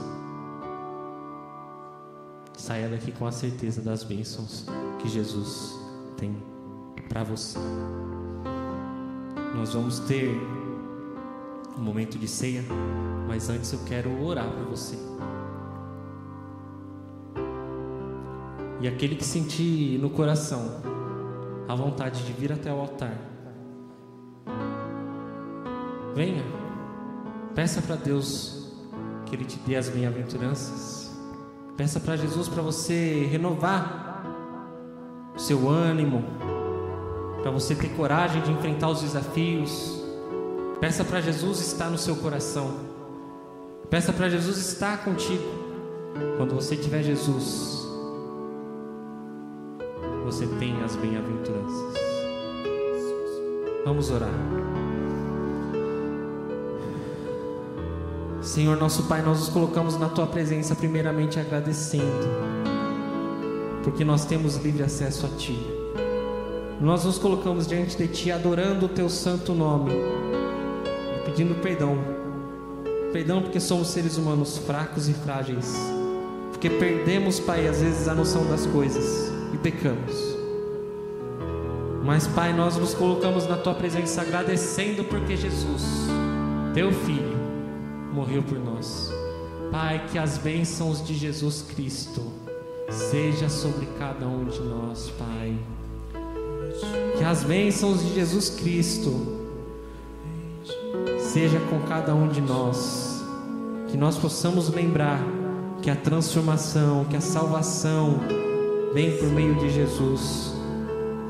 Saia 2.57 2.89
daqui 2.89 3.13
com 3.13 3.27
a 3.27 3.33
certeza 3.33 3.83
das 3.83 4.03
bênçãos 4.03 4.65
que 4.99 5.09
Jesus 5.09 5.71
tem 5.79 5.86
para 7.09 7.23
você. 7.25 7.59
Nós 9.55 9.73
vamos 9.73 10.01
ter 10.01 10.31
um 11.79 11.83
momento 11.83 12.19
de 12.19 12.29
ceia, 12.29 12.63
mas 13.27 13.49
antes 13.49 13.73
eu 13.73 13.79
quero 13.87 14.23
orar 14.23 14.47
para 14.47 14.65
você. 14.65 14.97
E 18.81 18.89
aquele 18.89 19.17
que 19.17 19.25
sentir 19.25 19.99
no 19.99 20.11
coração 20.11 20.83
a 21.67 21.75
vontade 21.75 22.23
de 22.25 22.33
vir 22.33 22.53
até 22.53 22.73
o 22.73 22.79
altar, 22.79 23.17
venha, 26.15 26.45
peça 27.55 27.81
para 27.83 27.97
Deus 27.97 28.73
que 29.25 29.35
Ele 29.35 29.45
te 29.45 29.59
dê 29.67 29.77
as 29.77 29.89
bem-aventuranças, 29.89 31.11
peça 31.77 31.99
para 31.99 32.17
Jesus 32.17 32.49
para 32.49 32.63
você 32.63 33.27
renovar 33.31 34.06
o 35.37 35.39
seu 35.39 35.69
ânimo, 35.69 36.25
para 37.43 37.51
você 37.51 37.75
ter 37.75 37.91
coragem 37.91 38.43
de 38.43 38.51
enfrentar 38.51 38.89
os 38.89 39.03
desafios. 39.03 40.03
Peça 40.81 41.05
para 41.05 41.21
Jesus 41.21 41.61
estar 41.61 41.91
no 41.91 41.99
seu 41.99 42.17
coração. 42.17 42.75
Peça 43.91 44.13
para 44.13 44.29
Jesus 44.29 44.57
estar 44.59 45.05
contigo. 45.05 45.45
Quando 46.39 46.55
você 46.55 46.75
tiver 46.77 47.03
Jesus, 47.03 47.87
você 50.25 50.47
tem 50.59 50.83
as 50.83 50.97
bem-aventuranças. 50.97 51.95
Vamos 53.85 54.11
orar. 54.11 54.31
Senhor 58.41 58.77
nosso 58.77 59.05
Pai, 59.05 59.23
nós 59.23 59.39
nos 59.39 59.49
colocamos 59.49 59.99
na 59.99 60.09
tua 60.09 60.27
presença, 60.27 60.75
primeiramente 60.75 61.39
agradecendo, 61.39 62.05
porque 63.87 64.05
nós 64.05 64.25
temos 64.25 64.57
livre 64.57 64.83
acesso 64.83 65.27
a 65.27 65.29
ti. 65.39 65.57
Nós 66.81 67.05
nos 67.05 67.19
colocamos 67.19 67.69
diante 67.69 67.97
de 67.97 68.09
ti, 68.09 68.33
adorando 68.33 68.87
o 68.87 68.89
teu 68.89 69.09
santo 69.09 69.55
nome 69.55 69.93
e 69.93 71.25
pedindo 71.25 71.55
perdão. 71.63 71.97
Perdão 73.13 73.41
porque 73.41 73.61
somos 73.61 73.87
seres 73.87 74.17
humanos 74.17 74.59
fracos 74.59 75.09
e 75.09 75.15
frágeis, 75.15 75.73
porque 76.51 76.69
perdemos, 76.69 77.39
Pai, 77.39 77.69
às 77.69 77.81
vezes 77.81 78.09
a 78.09 78.15
noção 78.15 78.45
das 78.49 78.67
coisas 78.67 79.33
e 79.55 79.57
pecamos. 79.57 80.37
Mas, 82.05 82.27
Pai, 82.27 82.53
nós 82.53 82.77
nos 82.77 82.93
colocamos 82.93 83.47
na 83.47 83.57
tua 83.57 83.75
presença 83.75 84.21
agradecendo 84.21 85.05
porque 85.05 85.37
Jesus, 85.37 85.85
teu 86.75 86.91
filho, 86.91 87.37
morreu 88.13 88.43
por 88.43 88.59
nós. 88.59 89.13
Pai, 89.71 90.05
que 90.11 90.19
as 90.19 90.39
bênçãos 90.39 91.07
de 91.07 91.15
Jesus 91.15 91.63
Cristo 91.63 92.46
seja 92.89 93.49
sobre 93.49 93.87
cada 93.99 94.27
um 94.27 94.45
de 94.45 94.61
nós, 94.61 95.11
Pai. 95.19 95.57
Que 97.17 97.25
as 97.25 97.43
bênçãos 97.43 98.03
de 98.03 98.15
Jesus 98.15 98.51
Cristo 98.51 99.37
seja 101.19 101.59
com 101.71 101.81
cada 101.81 102.15
um 102.15 102.29
de 102.29 102.41
nós. 102.41 103.25
Que 103.89 103.97
nós 103.97 104.17
possamos 104.17 104.69
lembrar 104.69 105.21
que 105.83 105.91
a 105.91 105.97
transformação, 105.97 107.05
que 107.05 107.17
a 107.17 107.21
salvação 107.21 108.21
vem 108.93 109.17
por 109.17 109.29
meio 109.29 109.55
de 109.57 109.71
Jesus. 109.71 110.55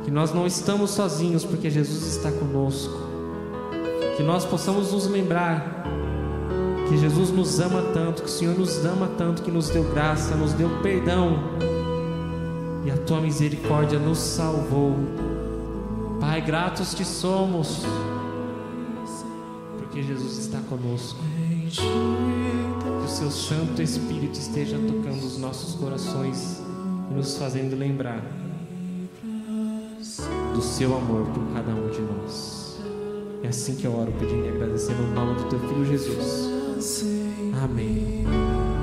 Que 0.05 0.11
nós 0.11 0.33
não 0.33 0.47
estamos 0.47 0.91
sozinhos 0.91 1.45
porque 1.45 1.71
Jesus 1.71 2.07
está 2.17 2.31
conosco. 2.31 3.07
Que 4.17 4.23
nós 4.23 4.45
possamos 4.45 4.93
nos 4.93 5.07
lembrar 5.07 5.85
que 6.89 6.97
Jesus 6.97 7.31
nos 7.31 7.59
ama 7.61 7.83
tanto, 7.93 8.23
que 8.23 8.29
o 8.29 8.33
Senhor 8.33 8.57
nos 8.57 8.85
ama 8.85 9.09
tanto, 9.19 9.43
que 9.43 9.51
nos 9.51 9.69
deu 9.69 9.85
graça, 9.85 10.35
nos 10.37 10.53
deu 10.53 10.69
perdão 10.83 11.39
e 12.87 12.91
a 12.91 12.97
tua 12.97 13.21
misericórdia 13.21 13.99
nos 13.99 14.19
salvou. 14.19 14.95
Pai, 16.21 16.41
gratos 16.41 16.95
te 16.95 17.05
somos, 17.05 17.83
porque 19.77 20.05
Jesus 20.05 20.39
está 20.39 20.61
conosco. 20.69 21.19
Que 21.69 23.05
o 23.05 23.09
seu 23.09 23.31
Santo 23.31 23.83
Espírito 23.83 24.39
esteja 24.39 24.79
tocando 24.79 25.25
os 25.25 25.37
nossos 25.37 25.75
corações 25.75 26.63
e 27.11 27.15
nos 27.15 27.37
fazendo 27.37 27.77
lembrar 27.77 28.23
do 30.55 30.63
seu 30.63 30.97
amor 30.97 31.27
por 31.27 31.43
cada 31.55 31.73
um 31.73 31.91
de 31.91 32.01
nós. 32.01 32.79
É 33.43 33.49
assim 33.49 33.75
que 33.75 33.85
eu 33.85 33.99
oro, 33.99 34.13
pedindo 34.19 34.47
e 34.47 34.49
agradecendo 34.49 35.03
o 35.03 35.11
nome 35.13 35.35
do 35.35 35.49
teu 35.49 35.59
filho 35.59 35.85
Jesus. 35.85 36.56
Amém. 37.55 38.76